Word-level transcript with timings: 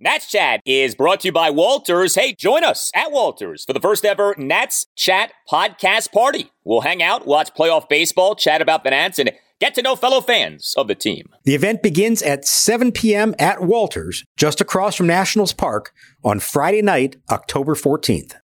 Nats 0.00 0.26
Chat 0.28 0.60
is 0.66 0.96
brought 0.96 1.20
to 1.20 1.28
you 1.28 1.32
by 1.32 1.50
Walters. 1.50 2.16
Hey, 2.16 2.34
join 2.34 2.64
us 2.64 2.90
at 2.96 3.12
Walters 3.12 3.64
for 3.64 3.72
the 3.72 3.80
first 3.80 4.04
ever 4.04 4.34
Nats 4.36 4.86
Chat 4.96 5.32
podcast 5.48 6.10
party. 6.10 6.50
We'll 6.64 6.80
hang 6.80 7.00
out, 7.00 7.28
watch 7.28 7.54
playoff 7.54 7.88
baseball, 7.88 8.34
chat 8.34 8.60
about 8.60 8.82
the 8.82 8.90
Nats, 8.90 9.20
and 9.20 9.30
get 9.60 9.72
to 9.76 9.82
know 9.82 9.94
fellow 9.94 10.20
fans 10.20 10.74
of 10.76 10.88
the 10.88 10.96
team. 10.96 11.28
The 11.44 11.54
event 11.54 11.80
begins 11.80 12.22
at 12.22 12.44
7 12.44 12.90
p.m. 12.90 13.36
at 13.38 13.62
Walters, 13.62 14.24
just 14.36 14.60
across 14.60 14.96
from 14.96 15.06
Nationals 15.06 15.52
Park, 15.52 15.92
on 16.24 16.40
Friday 16.40 16.82
night, 16.82 17.14
October 17.30 17.76
14th. 17.76 18.34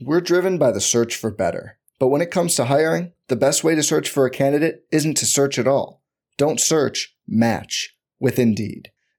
We're 0.00 0.20
driven 0.20 0.58
by 0.58 0.72
the 0.72 0.80
search 0.80 1.14
for 1.14 1.30
better. 1.30 1.78
But 2.00 2.08
when 2.08 2.20
it 2.20 2.32
comes 2.32 2.56
to 2.56 2.64
hiring, 2.64 3.12
the 3.28 3.36
best 3.36 3.62
way 3.62 3.76
to 3.76 3.82
search 3.82 4.10
for 4.10 4.26
a 4.26 4.30
candidate 4.30 4.86
isn't 4.90 5.16
to 5.18 5.24
search 5.24 5.56
at 5.56 5.68
all. 5.68 6.02
Don't 6.36 6.60
search, 6.60 7.16
match 7.28 7.96
with 8.18 8.40
Indeed. 8.40 8.90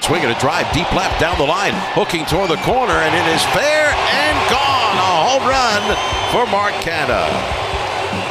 Swinging 0.00 0.30
a 0.30 0.38
drive 0.38 0.72
deep 0.72 0.90
left 0.92 1.20
down 1.20 1.36
the 1.36 1.44
line, 1.44 1.74
hooking 1.94 2.24
toward 2.26 2.50
the 2.50 2.56
corner, 2.62 2.94
and 2.94 3.14
it 3.14 3.26
is 3.34 3.42
fair 3.50 3.90
and 3.90 4.50
gone. 4.50 4.96
A 4.98 5.12
home 5.26 5.46
run 5.48 5.82
for 6.30 6.46
Mark 6.50 6.74
Canha. 6.82 7.26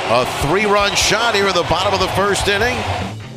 A 0.07 0.25
three 0.47 0.65
run 0.65 0.95
shot 0.95 1.35
here 1.35 1.47
at 1.47 1.55
the 1.55 1.63
bottom 1.63 1.93
of 1.93 1.99
the 1.99 2.07
first 2.09 2.47
inning. 2.47 2.77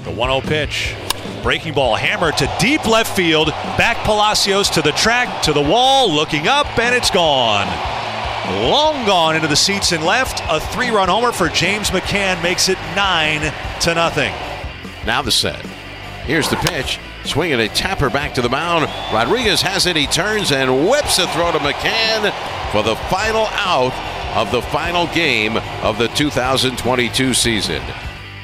The 0.05 0.13
1 0.13 0.29
0 0.29 0.41
pitch. 0.41 0.95
Breaking 1.43 1.75
ball 1.75 1.97
hammer 1.97 2.33
to 2.33 2.57
deep 2.61 2.87
left 2.87 3.17
field. 3.17 3.49
Back 3.77 3.97
Palacios 4.05 4.71
to 4.71 4.83
the 4.83 4.93
track, 4.93 5.43
to 5.43 5.53
the 5.53 5.63
wall, 5.63 6.13
looking 6.13 6.47
up, 6.47 6.79
and 6.79 6.95
it's 6.95 7.11
gone. 7.11 7.67
Long 8.71 9.05
gone 9.05 9.37
into 9.37 9.49
the 9.49 9.57
seats 9.57 9.93
and 9.93 10.05
left. 10.05 10.43
A 10.49 10.61
three 10.61 10.91
run 10.91 11.09
homer 11.09 11.33
for 11.33 11.49
James 11.49 11.91
McCann 11.91 12.43
makes 12.43 12.69
it 12.69 12.79
9 12.95 13.53
to 13.81 13.95
nothing. 13.95 14.33
Now 15.09 15.23
the 15.23 15.33
set. 15.33 15.65
Here's 16.27 16.51
the 16.51 16.57
pitch. 16.57 17.01
Swinging 17.25 17.61
a 17.61 17.69
tapper 17.69 18.11
back 18.11 18.35
to 18.35 18.43
the 18.43 18.51
mound. 18.51 18.85
Rodriguez 19.11 19.63
has 19.63 19.87
it. 19.87 19.97
He 19.97 20.07
turns 20.07 20.53
and 20.53 20.87
whips 20.87 21.19
a 21.19 21.27
throw 21.29 21.51
to 21.51 21.59
McCann 21.61 22.31
for 22.73 22.83
the 22.83 22.95
final 23.09 23.47
out 23.53 23.95
of 24.37 24.51
the 24.53 24.61
final 24.61 25.07
game 25.15 25.57
of 25.83 25.97
the 25.97 26.09
2022 26.09 27.33
season. 27.33 27.81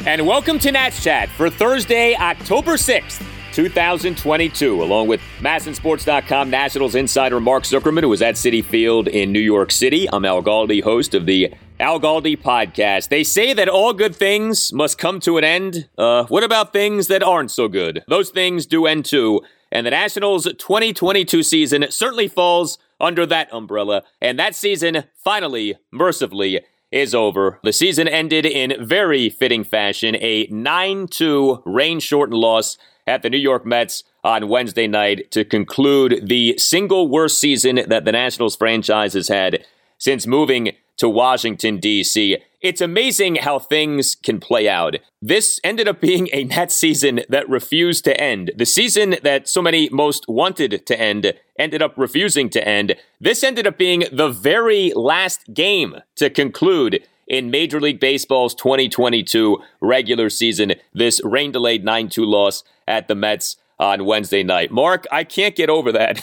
And 0.06 0.26
welcome 0.26 0.58
to 0.60 0.72
Nats 0.72 1.04
Chat 1.04 1.28
for 1.28 1.50
Thursday, 1.50 2.16
October 2.16 2.76
6th. 2.78 3.22
2022, 3.52 4.82
along 4.82 5.06
with 5.06 5.20
MASNsports.com 5.40 6.48
Nationals 6.48 6.94
insider 6.94 7.40
Mark 7.40 7.64
Zuckerman, 7.64 8.00
who 8.00 8.08
was 8.08 8.22
at 8.22 8.36
Citi 8.36 8.64
Field 8.64 9.06
in 9.06 9.32
New 9.32 9.38
York 9.38 9.70
City. 9.70 10.08
I'm 10.10 10.24
Al 10.24 10.42
Galdi, 10.42 10.82
host 10.82 11.14
of 11.14 11.26
the 11.26 11.52
Al 11.84 12.00
Galdi 12.00 12.34
podcast. 12.34 13.10
They 13.10 13.22
say 13.22 13.52
that 13.52 13.68
all 13.68 13.92
good 13.92 14.16
things 14.16 14.72
must 14.72 14.96
come 14.96 15.20
to 15.20 15.36
an 15.36 15.44
end. 15.44 15.86
Uh, 15.98 16.24
what 16.28 16.42
about 16.42 16.72
things 16.72 17.08
that 17.08 17.22
aren't 17.22 17.50
so 17.50 17.68
good? 17.68 18.02
Those 18.08 18.30
things 18.30 18.64
do 18.64 18.86
end 18.86 19.04
too. 19.04 19.42
And 19.70 19.84
the 19.86 19.90
Nationals 19.90 20.44
2022 20.44 21.42
season 21.42 21.84
certainly 21.90 22.26
falls 22.26 22.78
under 22.98 23.26
that 23.26 23.52
umbrella. 23.52 24.02
And 24.22 24.38
that 24.38 24.54
season 24.54 25.04
finally, 25.14 25.76
mercifully, 25.92 26.62
is 26.90 27.14
over. 27.14 27.60
The 27.62 27.72
season 27.74 28.08
ended 28.08 28.46
in 28.46 28.82
very 28.82 29.28
fitting 29.28 29.62
fashion 29.62 30.16
a 30.22 30.46
9 30.46 31.06
2 31.08 31.64
rain 31.66 32.00
shortened 32.00 32.38
loss 32.38 32.78
at 33.06 33.20
the 33.20 33.28
New 33.28 33.36
York 33.36 33.66
Mets 33.66 34.04
on 34.24 34.48
Wednesday 34.48 34.86
night 34.86 35.30
to 35.32 35.44
conclude 35.44 36.28
the 36.28 36.56
single 36.56 37.08
worst 37.08 37.38
season 37.38 37.80
that 37.88 38.06
the 38.06 38.12
Nationals 38.12 38.56
franchise 38.56 39.12
has 39.12 39.28
had 39.28 39.66
since 39.98 40.26
moving 40.26 40.72
to 40.98 41.08
Washington, 41.08 41.78
D.C. 41.78 42.38
It's 42.60 42.80
amazing 42.80 43.36
how 43.36 43.58
things 43.58 44.14
can 44.14 44.40
play 44.40 44.68
out. 44.68 44.96
This 45.20 45.60
ended 45.62 45.86
up 45.86 46.00
being 46.00 46.28
a 46.32 46.44
Nats 46.44 46.74
season 46.74 47.20
that 47.28 47.48
refused 47.48 48.04
to 48.04 48.18
end. 48.18 48.52
The 48.56 48.66
season 48.66 49.16
that 49.22 49.48
so 49.48 49.60
many 49.60 49.88
most 49.90 50.26
wanted 50.28 50.86
to 50.86 51.00
end 51.00 51.34
ended 51.58 51.82
up 51.82 51.94
refusing 51.96 52.48
to 52.50 52.66
end. 52.66 52.96
This 53.20 53.44
ended 53.44 53.66
up 53.66 53.78
being 53.78 54.04
the 54.10 54.28
very 54.28 54.92
last 54.94 55.52
game 55.52 55.96
to 56.16 56.30
conclude 56.30 57.06
in 57.26 57.50
Major 57.50 57.80
League 57.80 58.00
Baseball's 58.00 58.54
2022 58.54 59.58
regular 59.80 60.30
season. 60.30 60.74
This 60.92 61.22
rain 61.24 61.52
delayed 61.52 61.84
9 61.84 62.08
2 62.08 62.24
loss 62.24 62.64
at 62.86 63.08
the 63.08 63.14
Mets 63.14 63.56
on 63.78 64.04
Wednesday 64.04 64.42
night. 64.42 64.70
Mark, 64.70 65.06
I 65.10 65.24
can't 65.24 65.56
get 65.56 65.70
over 65.70 65.92
that. 65.92 66.20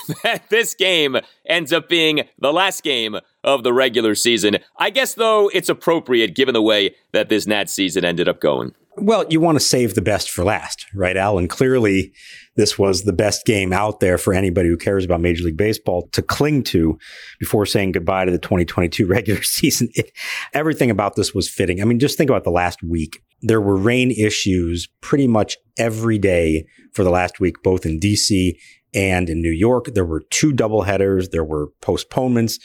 this 0.50 0.74
game 0.74 1.18
ends 1.46 1.74
up 1.74 1.90
being 1.90 2.28
the 2.40 2.54
last 2.54 2.84
game 2.84 3.18
of 3.44 3.64
the 3.64 3.74
regular 3.74 4.16
season. 4.16 4.58
I 4.78 4.90
guess, 4.90 5.14
though, 5.14 5.50
it's 5.54 5.70
appropriate 5.70 6.36
given 6.36 6.54
the 6.54 6.62
way 6.62 6.96
that 7.12 7.30
this 7.30 7.48
Nats 7.48 7.74
season 7.74 8.06
ended 8.06 8.28
up 8.28 8.40
going. 8.40 8.74
Well, 8.98 9.26
you 9.30 9.40
want 9.40 9.56
to 9.56 9.64
save 9.64 9.96
the 9.96 10.02
best 10.02 10.30
for 10.30 10.44
last, 10.44 10.86
right, 10.94 11.16
Al? 11.16 11.38
And 11.38 11.50
clearly, 11.50 12.12
this 12.58 12.78
was 12.78 13.04
the 13.04 13.14
best 13.14 13.46
game 13.46 13.72
out 13.72 14.02
there 14.02 14.18
for 14.18 14.34
anybody 14.34 14.68
who 14.68 14.76
cares 14.76 15.06
about 15.06 15.22
Major 15.22 15.46
League 15.46 15.56
Baseball 15.56 16.10
to 16.12 16.22
cling 16.22 16.64
to 16.64 16.98
before 17.40 17.66
saying 17.66 17.94
goodbye 17.94 18.26
to 18.26 18.32
the 18.32 18.38
2022 18.38 19.08
regular 19.08 19.42
season. 19.44 19.88
It, 19.94 20.12
everything 20.54 20.92
about 20.92 21.16
this 21.16 21.34
was 21.34 21.50
fitting. 21.50 21.82
I 21.82 21.86
mean, 21.86 22.00
just 22.00 22.18
think 22.18 22.30
about 22.30 22.44
the 22.44 22.52
last 22.52 22.84
week. 22.84 23.22
There 23.42 23.62
were 23.62 23.78
rain 23.78 24.12
issues 24.12 24.90
pretty 25.00 25.28
much 25.28 25.58
every 25.78 26.18
day 26.18 26.66
for 26.94 27.06
the 27.06 27.10
last 27.10 27.40
week, 27.40 27.64
both 27.64 27.86
in 27.86 27.98
DC 27.98 28.58
and 28.94 29.30
in 29.30 29.42
New 29.42 29.52
York. 29.52 29.86
There 29.94 30.06
were 30.06 30.24
two 30.32 30.52
doubleheaders. 30.52 31.32
There 31.32 31.46
were 31.46 31.70
postponements, 31.82 32.60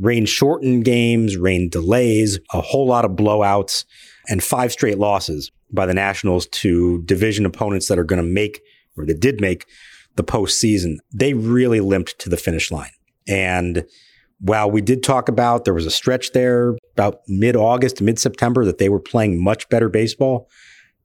rain 0.00 0.26
shortened 0.26 0.84
games, 0.84 1.36
rain 1.36 1.68
delays, 1.70 2.40
a 2.52 2.60
whole 2.60 2.88
lot 2.88 3.04
of 3.04 3.12
blowouts, 3.12 3.84
and 4.28 4.42
five 4.42 4.72
straight 4.72 4.98
losses 4.98 5.52
by 5.72 5.86
the 5.86 5.94
Nationals 5.94 6.46
to 6.48 7.02
division 7.02 7.46
opponents 7.46 7.88
that 7.88 7.98
are 7.98 8.04
going 8.04 8.22
to 8.22 8.28
make 8.28 8.60
or 8.96 9.06
that 9.06 9.20
did 9.20 9.40
make 9.40 9.66
the 10.16 10.24
postseason. 10.24 10.96
They 11.12 11.34
really 11.34 11.80
limped 11.80 12.18
to 12.20 12.28
the 12.28 12.36
finish 12.36 12.70
line. 12.70 12.90
And 13.28 13.84
while 14.40 14.70
we 14.70 14.80
did 14.80 15.02
talk 15.02 15.28
about 15.28 15.64
there 15.64 15.74
was 15.74 15.86
a 15.86 15.90
stretch 15.90 16.32
there 16.32 16.76
about 16.94 17.20
mid 17.28 17.56
August, 17.56 18.00
mid 18.00 18.18
September 18.18 18.64
that 18.64 18.78
they 18.78 18.88
were 18.88 19.00
playing 19.00 19.42
much 19.42 19.68
better 19.68 19.88
baseball, 19.88 20.48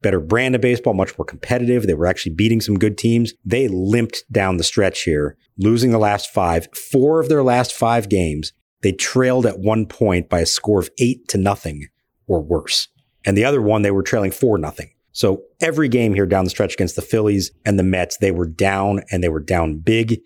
better 0.01 0.19
brand 0.19 0.55
of 0.55 0.61
baseball, 0.61 0.93
much 0.93 1.17
more 1.17 1.25
competitive. 1.25 1.85
They 1.85 1.93
were 1.93 2.07
actually 2.07 2.33
beating 2.33 2.61
some 2.61 2.79
good 2.79 2.97
teams. 2.97 3.33
They 3.43 3.67
limped 3.67 4.23
down 4.31 4.57
the 4.57 4.63
stretch 4.63 5.03
here, 5.03 5.37
losing 5.57 5.91
the 5.91 5.99
last 5.99 6.31
five. 6.31 6.67
Four 6.73 7.19
of 7.19 7.29
their 7.29 7.43
last 7.43 7.73
five 7.73 8.09
games, 8.09 8.53
they 8.81 8.91
trailed 8.91 9.45
at 9.45 9.59
one 9.59 9.85
point 9.85 10.29
by 10.29 10.39
a 10.39 10.45
score 10.45 10.79
of 10.79 10.89
eight 10.99 11.27
to 11.29 11.37
nothing 11.37 11.87
or 12.27 12.41
worse. 12.41 12.87
And 13.25 13.37
the 13.37 13.45
other 13.45 13.61
one, 13.61 13.81
they 13.81 13.91
were 13.91 14.03
trailing 14.03 14.31
four 14.31 14.57
nothing. 14.57 14.91
So 15.11 15.43
every 15.61 15.87
game 15.87 16.13
here 16.13 16.25
down 16.25 16.43
the 16.43 16.49
stretch 16.49 16.73
against 16.73 16.95
the 16.95 17.01
Phillies 17.01 17.51
and 17.65 17.79
the 17.79 17.83
Mets, 17.83 18.17
they 18.17 18.31
were 18.31 18.47
down 18.47 19.01
and 19.11 19.23
they 19.23 19.29
were 19.29 19.39
down 19.39 19.77
big. 19.77 20.19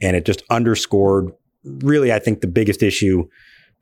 And 0.00 0.16
it 0.16 0.24
just 0.24 0.44
underscored 0.48 1.32
really, 1.64 2.12
I 2.12 2.20
think 2.20 2.40
the 2.40 2.46
biggest 2.46 2.82
issue, 2.82 3.28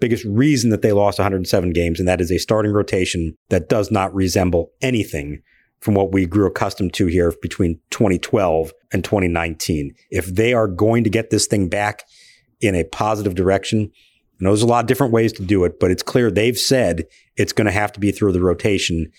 biggest 0.00 0.24
reason 0.24 0.70
that 0.70 0.80
they 0.80 0.92
lost 0.92 1.18
107 1.18 1.72
games. 1.72 1.98
And 1.98 2.08
that 2.08 2.22
is 2.22 2.32
a 2.32 2.38
starting 2.38 2.72
rotation 2.72 3.36
that 3.50 3.68
does 3.68 3.90
not 3.90 4.14
resemble 4.14 4.72
anything 4.80 5.42
from 5.80 5.94
what 5.94 6.12
we 6.12 6.26
grew 6.26 6.46
accustomed 6.46 6.94
to 6.94 7.06
here 7.06 7.34
between 7.42 7.78
2012 7.90 8.72
and 8.92 9.04
2019. 9.04 9.94
If 10.10 10.26
they 10.26 10.54
are 10.54 10.68
going 10.68 11.04
to 11.04 11.10
get 11.10 11.28
this 11.28 11.46
thing 11.46 11.68
back 11.68 12.02
in 12.62 12.74
a 12.74 12.84
positive 12.84 13.34
direction, 13.34 13.92
and 14.38 14.46
there's 14.46 14.62
a 14.62 14.66
lot 14.66 14.84
of 14.84 14.88
different 14.88 15.12
ways 15.12 15.32
to 15.34 15.42
do 15.42 15.64
it, 15.64 15.80
but 15.80 15.90
it's 15.90 16.02
clear 16.02 16.30
they've 16.30 16.58
said 16.58 17.04
it's 17.36 17.52
going 17.52 17.66
to 17.66 17.72
have 17.72 17.92
to 17.92 18.00
be 18.00 18.12
through 18.12 18.32
the 18.32 18.42
rotation. 18.42 19.10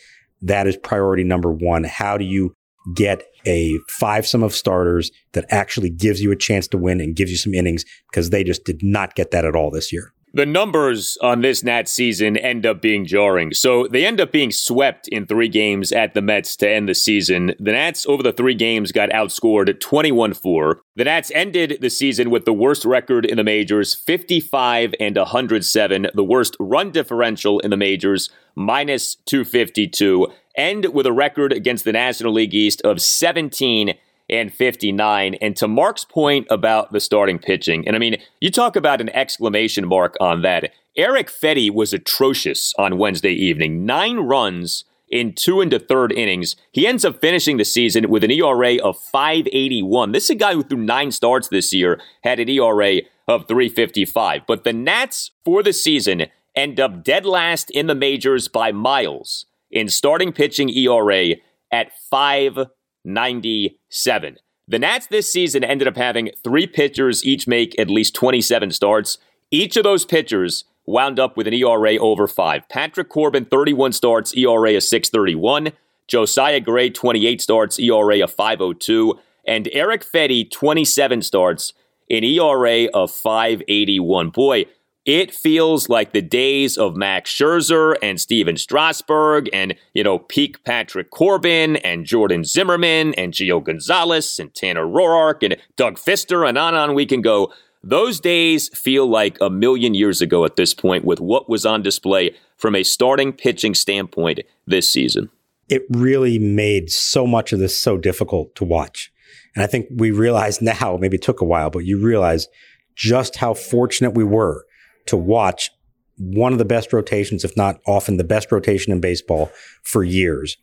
That 0.42 0.68
is 0.68 0.78
priority 0.78 1.24
number 1.24 1.52
one. 1.52 1.84
How 1.84 2.18
do 2.18 2.26
you 2.26 2.54
get 2.94 3.24
a 3.46 3.78
five 3.90 4.28
sum 4.28 4.44
of 4.44 4.54
starters 4.54 5.12
that 5.34 5.46
actually 5.50 5.90
gives 5.90 6.22
you 6.22 6.32
a 6.32 6.36
chance 6.36 6.68
to 6.70 6.78
win 6.78 7.02
and 7.02 7.16
gives 7.16 7.32
you 7.32 7.38
some 7.38 7.54
innings 7.54 7.84
because 8.12 8.30
they 8.30 8.44
just 8.44 8.64
did 8.66 8.82
not 8.84 9.16
get 9.16 9.32
that 9.32 9.46
at 9.46 9.56
all 9.56 9.72
this 9.72 9.92
year. 9.92 10.14
The 10.34 10.46
numbers 10.46 11.18
on 11.22 11.42
this 11.42 11.64
Nats 11.64 11.92
season 11.92 12.36
end 12.38 12.66
up 12.66 12.82
being 12.82 13.06
jarring. 13.06 13.54
So 13.54 13.88
they 13.88 14.06
end 14.06 14.20
up 14.20 14.32
being 14.32 14.52
swept 14.52 15.08
in 15.08 15.26
three 15.26 15.48
games 15.48 15.92
at 15.92 16.14
the 16.14 16.22
Mets 16.22 16.58
to 16.58 16.70
end 16.70 16.90
the 16.90 16.96
season. 16.96 17.54
The 17.60 17.72
Nats, 17.72 18.06
over 18.08 18.22
the 18.22 18.34
three 18.34 18.54
games, 18.54 18.92
got 18.92 19.10
outscored 19.10 19.80
21 19.80 20.34
4. 20.34 20.82
The 20.96 21.06
Nats 21.06 21.32
ended 21.34 21.78
the 21.80 21.90
season 21.90 22.30
with 22.30 22.46
the 22.46 22.54
worst 22.54 22.84
record 22.84 23.26
in 23.26 23.38
the 23.38 23.44
majors, 23.44 23.94
55 23.94 24.94
and 25.00 25.16
107, 25.16 26.08
the 26.14 26.24
worst 26.24 26.58
run 26.60 26.92
differential 26.92 27.60
in 27.62 27.70
the 27.70 27.78
majors, 27.78 28.30
minus 28.54 29.16
252, 29.26 30.28
and 30.58 30.94
with 30.94 31.06
a 31.06 31.14
record 31.14 31.54
against 31.54 31.86
the 31.86 31.94
National 31.94 32.34
League 32.34 32.54
East 32.54 32.82
of 32.82 33.02
17 33.02 33.94
and 34.30 34.54
59. 34.54 35.36
And 35.36 35.56
to 35.58 35.68
Mark's 35.68 36.06
point 36.06 36.48
about 36.50 36.92
the 36.92 37.00
starting 37.00 37.40
pitching, 37.40 37.88
and 37.88 37.96
I 37.96 38.00
mean, 38.00 38.22
you 38.42 38.52
talk 38.52 38.76
about 38.76 39.02
an 39.02 39.10
exclamation 39.10 39.88
mark 39.88 40.16
on 40.20 40.42
that. 40.42 40.72
Erick 40.96 41.30
Fedde 41.30 41.72
was 41.72 41.94
atrocious 41.94 42.74
on 42.78 42.98
Wednesday 42.98 43.34
evening. 43.34 43.86
Nine 43.86 44.18
runs 44.18 44.84
in 45.10 45.34
two 45.34 45.62
a 45.62 45.80
third 45.80 46.12
innings. 46.12 46.56
He 46.72 46.88
ends 46.88 47.06
up 47.06 47.22
finishing 47.22 47.58
the 47.58 47.66
season 47.66 48.10
with 48.10 48.24
an 48.24 48.32
ERA 48.32 48.78
of 48.78 49.00
581. 49.00 50.12
This 50.12 50.26
is 50.26 50.30
a 50.32 50.36
guy 50.36 50.54
who 50.54 50.64
threw 50.64 50.78
nine 50.78 51.12
starts 51.12 51.48
this 51.48 51.74
year, 51.74 52.02
had 52.24 52.40
an 52.40 52.50
ERA 52.50 53.02
of 53.28 53.48
355. 53.48 54.42
But 54.48 54.64
the 54.64 54.74
Nats 54.74 55.32
for 55.46 55.64
the 55.64 55.74
season 55.74 56.28
end 56.56 56.80
up 56.80 57.04
dead 57.04 57.26
last 57.26 57.70
in 57.70 57.88
the 57.88 57.96
majors 57.96 58.48
by 58.48 58.72
miles 58.72 59.46
in 59.72 59.88
starting 59.90 60.32
pitching 60.32 60.70
ERA 60.70 61.36
at 61.72 61.92
5 62.10 62.68
97. 63.08 64.38
The 64.68 64.80
Nats 64.80 65.08
this 65.08 65.32
season 65.32 65.64
ended 65.64 65.88
up 65.88 65.96
having 65.96 66.32
three 66.44 66.68
pitchers 66.68 67.24
each 67.24 67.48
make 67.48 67.78
at 67.80 67.90
least 67.90 68.14
27 68.14 68.72
starts. 68.72 69.18
Each 69.50 69.78
of 69.78 69.84
those 69.84 70.04
pitchers 70.04 70.66
wound 70.86 71.20
up 71.20 71.38
with 71.38 71.48
an 71.48 71.54
ERA 71.54 71.98
over 71.98 72.28
five. 72.28 72.68
Patrick 72.70 73.10
Corbin, 73.10 73.46
31 73.46 73.94
starts, 73.94 74.36
ERA 74.36 74.76
of 74.76 74.84
631. 74.84 75.72
Josiah 76.08 76.60
Gray, 76.60 76.90
28 76.90 77.42
starts, 77.42 77.80
ERA 77.80 78.24
of 78.24 78.34
502. 78.34 79.18
And 79.46 79.70
Erick 79.72 80.06
Fedde, 80.06 80.52
27 80.52 81.22
starts, 81.22 81.74
an 82.10 82.24
ERA 82.24 82.88
of 82.94 83.12
581. 83.12 84.30
Boy, 84.30 84.66
it 85.08 85.34
feels 85.34 85.88
like 85.88 86.12
the 86.12 86.22
days 86.22 86.78
of 86.78 86.98
Max 86.98 87.32
Scherzer 87.32 87.96
and 88.04 88.20
Stephen 88.20 88.58
Strasburg 88.58 89.50
and, 89.54 89.74
you 89.94 90.04
know, 90.04 90.20
peak 90.20 90.62
Patrick 90.66 91.12
Corbin 91.12 91.78
and 91.78 92.06
Jordan 92.06 92.44
Zimmermann 92.44 93.14
and 93.14 93.32
Gio 93.32 93.64
Gonzalez 93.64 94.38
and 94.38 94.54
Tanner 94.54 94.86
Roark 94.86 95.44
and 95.44 95.56
Doug 95.78 95.96
Fister 95.96 96.48
and 96.48 96.58
on 96.58 96.74
and 96.74 96.90
on 96.90 96.94
we 96.94 97.06
can 97.06 97.22
go. 97.22 97.54
Those 97.82 98.20
days 98.20 98.68
feel 98.78 99.08
like 99.08 99.38
a 99.40 99.50
million 99.50 99.94
years 99.94 100.22
ago 100.22 100.44
at 100.44 100.58
this 100.58 100.74
point 100.74 101.06
with 101.06 101.22
what 101.22 101.48
was 101.48 101.66
on 101.66 101.82
display 101.82 102.36
from 102.58 102.76
a 102.76 102.84
starting 102.84 103.32
pitching 103.32 103.76
standpoint 103.76 104.42
this 104.66 104.92
season. 104.92 105.30
It 105.70 105.84
really 105.90 106.38
made 106.38 106.92
so 106.92 107.26
much 107.26 107.54
of 107.54 107.60
this 107.60 107.80
so 107.80 107.98
difficult 107.98 108.56
to 108.56 108.66
watch. 108.66 109.10
And 109.56 109.64
I 109.64 109.68
think 109.68 109.88
we 109.90 110.12
realize 110.12 110.62
now, 110.62 110.98
maybe 111.00 111.16
it 111.16 111.22
took 111.22 111.40
a 111.40 111.46
while, 111.46 111.70
but 111.70 111.86
you 111.86 111.98
realize 111.98 112.50
just 112.94 113.38
how 113.38 113.54
fortunate 113.54 114.12
we 114.12 114.26
were 114.26 114.67
to 115.08 115.18
watch 115.18 115.72
one 116.18 116.52
of 116.52 116.60
the 116.60 116.66
best 116.66 116.94
rotations, 116.94 117.44
if 117.44 117.56
not 117.56 117.80
often 117.86 118.18
the 118.18 118.24
best 118.24 118.52
rotation 118.52 118.92
in 118.92 119.00
baseball 119.00 119.52
for 119.84 120.04
years. 120.04 120.58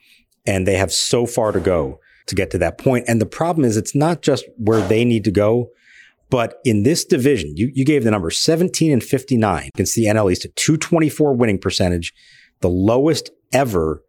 And 0.46 0.66
they 0.66 0.76
have 0.76 0.92
so 0.92 1.26
far 1.26 1.52
to 1.52 1.60
go 1.60 2.00
to 2.26 2.34
get 2.34 2.50
to 2.50 2.58
that 2.58 2.78
point. 2.78 3.04
And 3.06 3.20
the 3.20 3.26
problem 3.26 3.64
is 3.64 3.76
it's 3.76 3.94
not 3.94 4.22
just 4.22 4.44
where 4.56 4.80
they 4.80 5.04
need 5.04 5.24
to 5.24 5.30
go, 5.30 5.70
but 6.30 6.56
in 6.64 6.82
this 6.82 7.04
division, 7.04 7.54
you, 7.56 7.70
you 7.74 7.84
gave 7.84 8.02
the 8.02 8.10
number 8.10 8.30
17 8.30 8.92
and 8.92 9.02
59 9.02 9.70
against 9.74 9.94
the 9.94 10.06
NL 10.06 10.32
East, 10.32 10.44
a 10.44 10.48
224 10.48 11.34
winning 11.34 11.58
percentage, 11.58 12.12
the 12.60 12.68
lowest 12.68 13.30
ever 13.52 14.02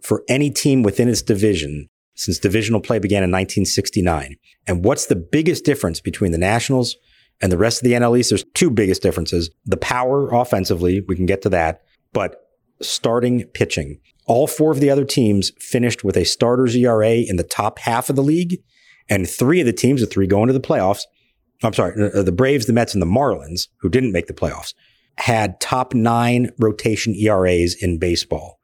for 0.00 0.22
any 0.28 0.50
team 0.50 0.82
within 0.82 1.08
its 1.08 1.22
division 1.22 1.88
since 2.14 2.38
divisional 2.38 2.80
play 2.80 2.98
began 2.98 3.22
in 3.22 3.30
1969. 3.30 4.36
And 4.66 4.84
what's 4.84 5.06
the 5.06 5.16
biggest 5.16 5.64
difference 5.64 6.00
between 6.00 6.32
the 6.32 6.38
Nationals 6.38 6.96
and 7.40 7.52
the 7.52 7.58
rest 7.58 7.82
of 7.82 7.84
the 7.84 7.94
NL 7.94 8.18
East, 8.18 8.30
there's 8.30 8.44
two 8.54 8.70
biggest 8.70 9.02
differences. 9.02 9.50
The 9.64 9.76
power 9.76 10.28
offensively, 10.28 11.00
we 11.00 11.16
can 11.16 11.26
get 11.26 11.42
to 11.42 11.48
that, 11.50 11.82
but 12.12 12.48
starting 12.80 13.44
pitching. 13.44 14.00
All 14.26 14.46
four 14.46 14.72
of 14.72 14.80
the 14.80 14.90
other 14.90 15.04
teams 15.04 15.52
finished 15.60 16.02
with 16.02 16.16
a 16.16 16.24
starter's 16.24 16.74
ERA 16.74 17.12
in 17.12 17.36
the 17.36 17.44
top 17.44 17.78
half 17.78 18.10
of 18.10 18.16
the 18.16 18.22
league, 18.22 18.62
and 19.08 19.28
three 19.28 19.60
of 19.60 19.66
the 19.66 19.72
teams, 19.72 20.00
the 20.00 20.06
three 20.06 20.26
going 20.26 20.48
to 20.48 20.52
the 20.52 20.60
playoffs, 20.60 21.02
I'm 21.62 21.72
sorry, 21.72 22.10
uh, 22.12 22.22
the 22.22 22.32
Braves, 22.32 22.66
the 22.66 22.72
Mets, 22.72 22.94
and 22.94 23.00
the 23.00 23.06
Marlins, 23.06 23.68
who 23.78 23.88
didn't 23.88 24.12
make 24.12 24.26
the 24.26 24.34
playoffs, 24.34 24.74
had 25.18 25.60
top 25.60 25.94
nine 25.94 26.50
rotation 26.58 27.14
ERAs 27.14 27.74
in 27.74 27.98
baseball 27.98 28.55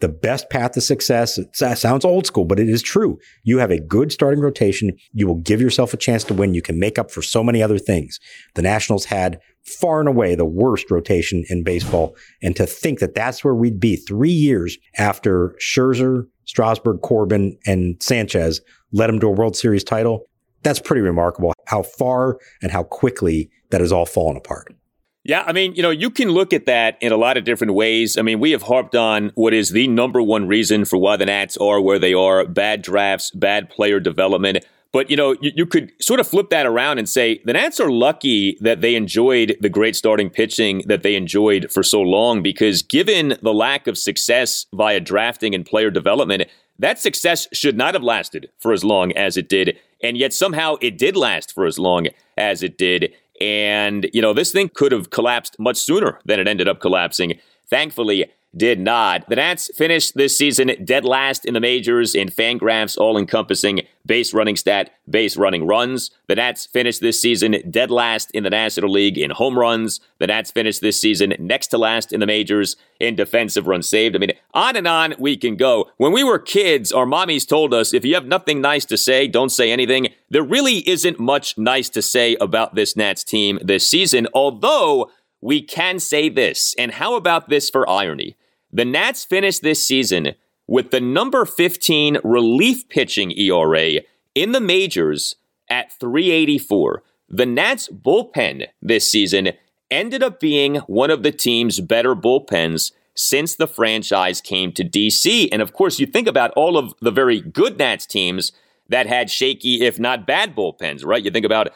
the 0.00 0.08
best 0.08 0.50
path 0.50 0.72
to 0.72 0.80
success. 0.80 1.38
It 1.38 1.54
sounds 1.54 2.04
old 2.04 2.26
school, 2.26 2.44
but 2.44 2.58
it 2.58 2.68
is 2.68 2.82
true. 2.82 3.18
You 3.42 3.58
have 3.58 3.70
a 3.70 3.80
good 3.80 4.12
starting 4.12 4.40
rotation. 4.40 4.96
You 5.12 5.26
will 5.26 5.36
give 5.36 5.60
yourself 5.60 5.94
a 5.94 5.98
chance 5.98 6.24
to 6.24 6.34
win. 6.34 6.54
You 6.54 6.62
can 6.62 6.78
make 6.78 6.98
up 6.98 7.10
for 7.10 7.22
so 7.22 7.44
many 7.44 7.62
other 7.62 7.78
things. 7.78 8.18
The 8.54 8.62
Nationals 8.62 9.06
had 9.06 9.40
far 9.64 10.00
and 10.00 10.08
away 10.08 10.34
the 10.34 10.44
worst 10.44 10.90
rotation 10.90 11.44
in 11.50 11.62
baseball. 11.62 12.16
And 12.42 12.56
to 12.56 12.66
think 12.66 12.98
that 13.00 13.14
that's 13.14 13.44
where 13.44 13.54
we'd 13.54 13.78
be 13.78 13.96
three 13.96 14.30
years 14.30 14.78
after 14.96 15.54
Scherzer, 15.60 16.24
Strasburg, 16.46 17.02
Corbin, 17.02 17.58
and 17.66 18.02
Sanchez 18.02 18.60
led 18.92 19.08
them 19.08 19.20
to 19.20 19.26
a 19.26 19.30
World 19.30 19.54
Series 19.56 19.84
title, 19.84 20.24
that's 20.62 20.80
pretty 20.80 21.02
remarkable 21.02 21.52
how 21.66 21.82
far 21.82 22.38
and 22.62 22.72
how 22.72 22.82
quickly 22.82 23.50
that 23.70 23.80
has 23.80 23.92
all 23.92 24.06
fallen 24.06 24.36
apart. 24.36 24.74
Yeah, 25.22 25.44
I 25.46 25.52
mean, 25.52 25.74
you 25.74 25.82
know, 25.82 25.90
you 25.90 26.08
can 26.08 26.30
look 26.30 26.52
at 26.52 26.66
that 26.66 26.96
in 27.00 27.12
a 27.12 27.16
lot 27.16 27.36
of 27.36 27.44
different 27.44 27.74
ways. 27.74 28.16
I 28.16 28.22
mean, 28.22 28.40
we 28.40 28.52
have 28.52 28.62
harped 28.62 28.94
on 28.94 29.32
what 29.34 29.52
is 29.52 29.70
the 29.70 29.86
number 29.86 30.22
one 30.22 30.48
reason 30.48 30.86
for 30.86 30.96
why 30.96 31.16
the 31.16 31.26
Nats 31.26 31.58
are 31.58 31.80
where 31.80 31.98
they 31.98 32.14
are 32.14 32.46
bad 32.46 32.80
drafts, 32.80 33.30
bad 33.32 33.68
player 33.68 34.00
development. 34.00 34.64
But, 34.92 35.10
you 35.10 35.16
know, 35.16 35.36
you, 35.40 35.52
you, 35.54 35.66
could 35.66 35.92
sort 36.00 36.20
of 36.20 36.26
flip 36.26 36.50
that 36.50 36.66
around 36.66 36.98
and 36.98 37.08
say 37.08 37.40
the 37.44 37.52
Nats 37.52 37.78
are 37.78 37.92
lucky 37.92 38.56
that 38.60 38.80
they 38.80 38.96
enjoyed 38.96 39.56
the 39.60 39.68
great 39.68 39.94
starting 39.94 40.30
pitching 40.30 40.82
that 40.86 41.02
they 41.02 41.14
enjoyed 41.14 41.70
for 41.70 41.82
so 41.82 42.00
long 42.00 42.42
because 42.42 42.82
given 42.82 43.36
the 43.42 43.54
lack 43.54 43.86
of 43.86 43.96
success 43.96 44.66
via 44.74 44.98
drafting 44.98 45.54
and 45.54 45.64
player 45.64 45.90
development, 45.90 46.44
that 46.78 46.98
success 46.98 47.46
should 47.52 47.76
not 47.76 47.94
have 47.94 48.02
lasted 48.02 48.50
for 48.58 48.72
as 48.72 48.82
long 48.82 49.12
as 49.12 49.36
it 49.36 49.48
did. 49.48 49.78
And 50.02 50.16
yet 50.16 50.32
somehow 50.32 50.76
it 50.80 50.98
did 50.98 51.14
last 51.14 51.52
for 51.52 51.66
as 51.66 51.78
long 51.78 52.08
as 52.36 52.62
it 52.62 52.78
did. 52.78 53.12
And, 53.40 54.08
you 54.12 54.20
know, 54.20 54.32
this 54.32 54.52
thing 54.52 54.70
could 54.72 54.92
have 54.92 55.10
collapsed 55.10 55.56
much 55.58 55.78
sooner 55.78 56.18
than 56.24 56.40
it 56.40 56.46
ended 56.48 56.68
up 56.68 56.80
collapsing. 56.80 57.38
Thankfully, 57.68 58.26
did 58.56 58.80
not. 58.80 59.28
The 59.28 59.36
Nats 59.36 59.70
finished 59.76 60.16
this 60.16 60.36
season 60.36 60.72
dead 60.84 61.04
last 61.04 61.44
in 61.44 61.54
the 61.54 61.60
majors 61.60 62.14
in 62.14 62.28
Fangraphs 62.28 62.98
all 62.98 63.16
encompassing 63.16 63.82
base 64.04 64.34
running 64.34 64.56
stat, 64.56 64.90
base 65.08 65.36
running 65.36 65.66
runs. 65.66 66.10
The 66.26 66.34
Nats 66.34 66.66
finished 66.66 67.00
this 67.00 67.20
season 67.20 67.56
dead 67.70 67.90
last 67.90 68.30
in 68.32 68.42
the 68.42 68.50
National 68.50 68.90
League 68.90 69.18
in 69.18 69.30
home 69.30 69.56
runs. 69.56 70.00
The 70.18 70.26
Nats 70.26 70.50
finished 70.50 70.80
this 70.80 71.00
season 71.00 71.34
next 71.38 71.68
to 71.68 71.78
last 71.78 72.12
in 72.12 72.18
the 72.18 72.26
majors 72.26 72.76
in 72.98 73.14
defensive 73.14 73.68
runs 73.68 73.88
saved. 73.88 74.16
I 74.16 74.18
mean, 74.18 74.32
on 74.52 74.74
and 74.76 74.88
on 74.88 75.14
we 75.18 75.36
can 75.36 75.54
go. 75.54 75.90
When 75.96 76.12
we 76.12 76.24
were 76.24 76.38
kids, 76.38 76.90
our 76.90 77.06
mommies 77.06 77.48
told 77.48 77.72
us 77.72 77.94
if 77.94 78.04
you 78.04 78.14
have 78.14 78.26
nothing 78.26 78.60
nice 78.60 78.84
to 78.86 78.96
say, 78.96 79.28
don't 79.28 79.50
say 79.50 79.70
anything. 79.70 80.08
There 80.28 80.42
really 80.42 80.88
isn't 80.88 81.20
much 81.20 81.56
nice 81.56 81.88
to 81.90 82.02
say 82.02 82.36
about 82.40 82.74
this 82.74 82.96
Nats 82.96 83.22
team 83.22 83.60
this 83.62 83.88
season, 83.88 84.26
although 84.34 85.10
we 85.40 85.62
can 85.62 85.98
say 85.98 86.28
this. 86.28 86.74
And 86.78 86.92
how 86.92 87.14
about 87.14 87.48
this 87.48 87.70
for 87.70 87.88
irony? 87.88 88.36
The 88.72 88.84
Nats 88.84 89.24
finished 89.24 89.62
this 89.62 89.86
season 89.86 90.34
with 90.66 90.90
the 90.90 91.00
number 91.00 91.44
15 91.44 92.18
relief 92.22 92.88
pitching 92.88 93.32
ERA 93.36 94.00
in 94.34 94.52
the 94.52 94.60
majors 94.60 95.34
at 95.68 95.92
384. 95.98 97.02
The 97.28 97.46
Nats 97.46 97.88
bullpen 97.88 98.68
this 98.80 99.10
season 99.10 99.50
ended 99.90 100.22
up 100.22 100.38
being 100.38 100.76
one 100.86 101.10
of 101.10 101.22
the 101.22 101.32
team's 101.32 101.80
better 101.80 102.14
bullpens 102.14 102.92
since 103.14 103.56
the 103.56 103.66
franchise 103.66 104.40
came 104.40 104.72
to 104.72 104.84
DC. 104.84 105.48
And 105.50 105.60
of 105.60 105.72
course, 105.72 105.98
you 105.98 106.06
think 106.06 106.28
about 106.28 106.52
all 106.52 106.78
of 106.78 106.94
the 107.00 107.10
very 107.10 107.40
good 107.40 107.78
Nats 107.78 108.06
teams 108.06 108.52
that 108.88 109.06
had 109.06 109.30
shaky, 109.30 109.82
if 109.82 109.98
not 109.98 110.26
bad 110.26 110.54
bullpens, 110.54 111.04
right? 111.04 111.24
You 111.24 111.30
think 111.30 111.46
about 111.46 111.70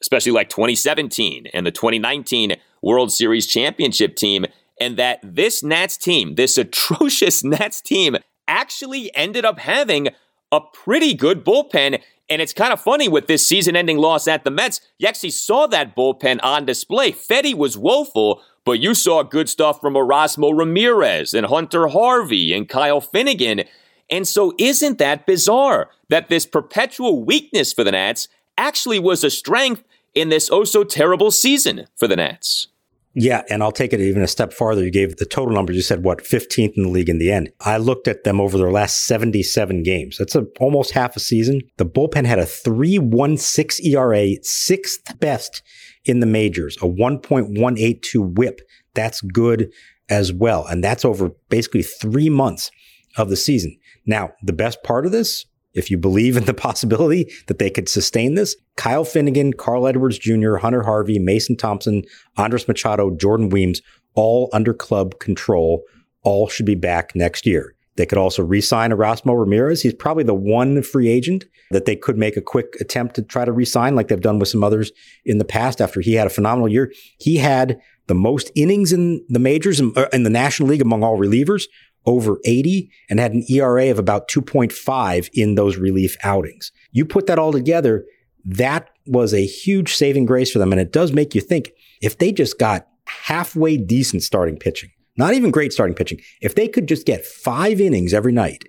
especially 0.00 0.32
like 0.32 0.48
2017 0.48 1.46
and 1.54 1.64
the 1.64 1.70
2019 1.70 2.56
World 2.82 3.12
Series 3.12 3.46
championship 3.46 4.16
team 4.16 4.46
and 4.80 4.96
that 4.96 5.20
this 5.22 5.62
Nats 5.62 5.96
team, 5.96 6.34
this 6.34 6.58
atrocious 6.58 7.44
Nats 7.44 7.80
team, 7.80 8.16
actually 8.48 9.14
ended 9.14 9.44
up 9.44 9.58
having 9.58 10.08
a 10.50 10.60
pretty 10.60 11.14
good 11.14 11.44
bullpen. 11.44 12.00
And 12.28 12.42
it's 12.42 12.52
kind 12.52 12.72
of 12.72 12.80
funny 12.80 13.08
with 13.08 13.26
this 13.26 13.46
season 13.46 13.76
ending 13.76 13.98
loss 13.98 14.28
at 14.28 14.44
the 14.44 14.50
Mets, 14.50 14.80
you 14.98 15.08
actually 15.08 15.30
saw 15.30 15.66
that 15.68 15.96
bullpen 15.96 16.38
on 16.42 16.66
display. 16.66 17.12
Fedde 17.12 17.54
was 17.54 17.76
woeful, 17.76 18.42
but 18.64 18.78
you 18.78 18.94
saw 18.94 19.22
good 19.22 19.48
stuff 19.48 19.80
from 19.80 19.94
Erasmo 19.94 20.56
Ramirez 20.56 21.34
and 21.34 21.46
Hunter 21.46 21.88
Harvey 21.88 22.52
and 22.52 22.68
Kyle 22.68 23.00
Finnegan. 23.00 23.64
And 24.10 24.28
so, 24.28 24.52
isn't 24.58 24.98
that 24.98 25.26
bizarre 25.26 25.90
that 26.10 26.28
this 26.28 26.46
perpetual 26.46 27.24
weakness 27.24 27.72
for 27.72 27.82
the 27.82 27.92
Nats 27.92 28.28
actually 28.58 28.98
was 28.98 29.24
a 29.24 29.30
strength 29.30 29.84
in 30.14 30.28
this 30.28 30.50
oh 30.50 30.64
so 30.64 30.84
terrible 30.84 31.30
season 31.30 31.86
for 31.96 32.06
the 32.06 32.16
Nats? 32.16 32.68
Yeah, 33.14 33.42
and 33.50 33.62
I'll 33.62 33.72
take 33.72 33.92
it 33.92 34.00
even 34.00 34.22
a 34.22 34.26
step 34.26 34.54
farther. 34.54 34.82
You 34.82 34.90
gave 34.90 35.16
the 35.16 35.26
total 35.26 35.54
numbers. 35.54 35.76
You 35.76 35.82
said 35.82 36.02
what, 36.02 36.24
15th 36.24 36.76
in 36.76 36.84
the 36.84 36.88
league 36.88 37.10
in 37.10 37.18
the 37.18 37.30
end. 37.30 37.50
I 37.60 37.76
looked 37.76 38.08
at 38.08 38.24
them 38.24 38.40
over 38.40 38.56
their 38.56 38.70
last 38.70 39.06
77 39.06 39.82
games. 39.82 40.16
That's 40.16 40.34
a, 40.34 40.46
almost 40.60 40.92
half 40.92 41.14
a 41.14 41.20
season. 41.20 41.60
The 41.76 41.84
bullpen 41.84 42.24
had 42.24 42.38
a 42.38 42.46
3.16 42.46 43.84
ERA, 43.84 44.42
sixth 44.42 45.20
best 45.20 45.62
in 46.04 46.20
the 46.20 46.26
majors, 46.26 46.76
a 46.78 46.86
1.182 46.86 48.34
whip. 48.34 48.60
That's 48.94 49.20
good 49.20 49.70
as 50.08 50.32
well. 50.32 50.66
And 50.66 50.82
that's 50.82 51.04
over 51.04 51.32
basically 51.50 51.82
three 51.82 52.30
months 52.30 52.70
of 53.18 53.28
the 53.28 53.36
season. 53.36 53.78
Now, 54.06 54.30
the 54.42 54.54
best 54.54 54.82
part 54.82 55.04
of 55.04 55.12
this, 55.12 55.44
if 55.74 55.90
you 55.90 55.98
believe 55.98 56.36
in 56.36 56.44
the 56.44 56.54
possibility 56.68 57.30
that 57.46 57.58
they 57.58 57.70
could 57.70 57.88
sustain 57.88 58.34
this, 58.34 58.56
Kyle 58.76 59.04
Finnegan, 59.04 59.52
Carl 59.52 59.86
Edwards 59.86 60.18
Jr., 60.18 60.56
Hunter 60.56 60.82
Harvey, 60.82 61.18
Mason 61.18 61.56
Thompson, 61.56 62.02
Andres 62.36 62.68
Machado, 62.68 63.10
Jordan 63.10 63.48
Weems, 63.48 63.82
all 64.14 64.48
under 64.52 64.74
club 64.74 65.18
control, 65.18 65.82
all 66.22 66.48
should 66.48 66.66
be 66.66 66.74
back 66.74 67.14
next 67.14 67.46
year. 67.46 67.74
They 67.96 68.06
could 68.06 68.18
also 68.18 68.42
re-sign 68.42 68.90
Erasmo 68.90 69.38
Ramirez. 69.38 69.82
He's 69.82 69.94
probably 69.94 70.24
the 70.24 70.34
one 70.34 70.82
free 70.82 71.08
agent 71.08 71.44
that 71.70 71.84
they 71.84 71.96
could 71.96 72.16
make 72.16 72.36
a 72.36 72.42
quick 72.42 72.74
attempt 72.80 73.16
to 73.16 73.22
try 73.22 73.44
to 73.44 73.52
re-sign, 73.52 73.94
like 73.94 74.08
they've 74.08 74.20
done 74.20 74.38
with 74.38 74.48
some 74.48 74.64
others 74.64 74.92
in 75.26 75.38
the 75.38 75.44
past. 75.44 75.80
After 75.80 76.00
he 76.00 76.14
had 76.14 76.26
a 76.26 76.30
phenomenal 76.30 76.68
year, 76.68 76.90
he 77.18 77.36
had 77.36 77.80
the 78.06 78.14
most 78.14 78.50
innings 78.54 78.92
in 78.92 79.24
the 79.28 79.38
majors 79.38 79.78
in, 79.78 79.92
uh, 79.94 80.06
in 80.12 80.22
the 80.22 80.30
National 80.30 80.70
League 80.70 80.82
among 80.82 81.04
all 81.04 81.18
relievers, 81.18 81.64
over 82.04 82.38
80, 82.44 82.90
and 83.08 83.20
had 83.20 83.32
an 83.32 83.44
ERA 83.48 83.90
of 83.90 83.98
about 83.98 84.28
2.5 84.28 85.30
in 85.32 85.54
those 85.54 85.76
relief 85.76 86.16
outings. 86.24 86.72
You 86.90 87.04
put 87.04 87.26
that 87.26 87.38
all 87.38 87.52
together, 87.52 88.04
that 88.44 88.90
was 89.06 89.32
a 89.32 89.46
huge 89.46 89.94
saving 89.94 90.26
grace 90.26 90.50
for 90.50 90.58
them. 90.58 90.72
And 90.72 90.80
it 90.80 90.92
does 90.92 91.12
make 91.12 91.34
you 91.34 91.40
think 91.40 91.72
if 92.00 92.18
they 92.18 92.32
just 92.32 92.58
got 92.58 92.88
halfway 93.06 93.76
decent 93.76 94.22
starting 94.22 94.56
pitching, 94.56 94.90
not 95.16 95.34
even 95.34 95.50
great 95.50 95.72
starting 95.72 95.94
pitching, 95.94 96.20
if 96.40 96.54
they 96.54 96.68
could 96.68 96.88
just 96.88 97.06
get 97.06 97.24
five 97.24 97.80
innings 97.80 98.14
every 98.14 98.32
night 98.32 98.64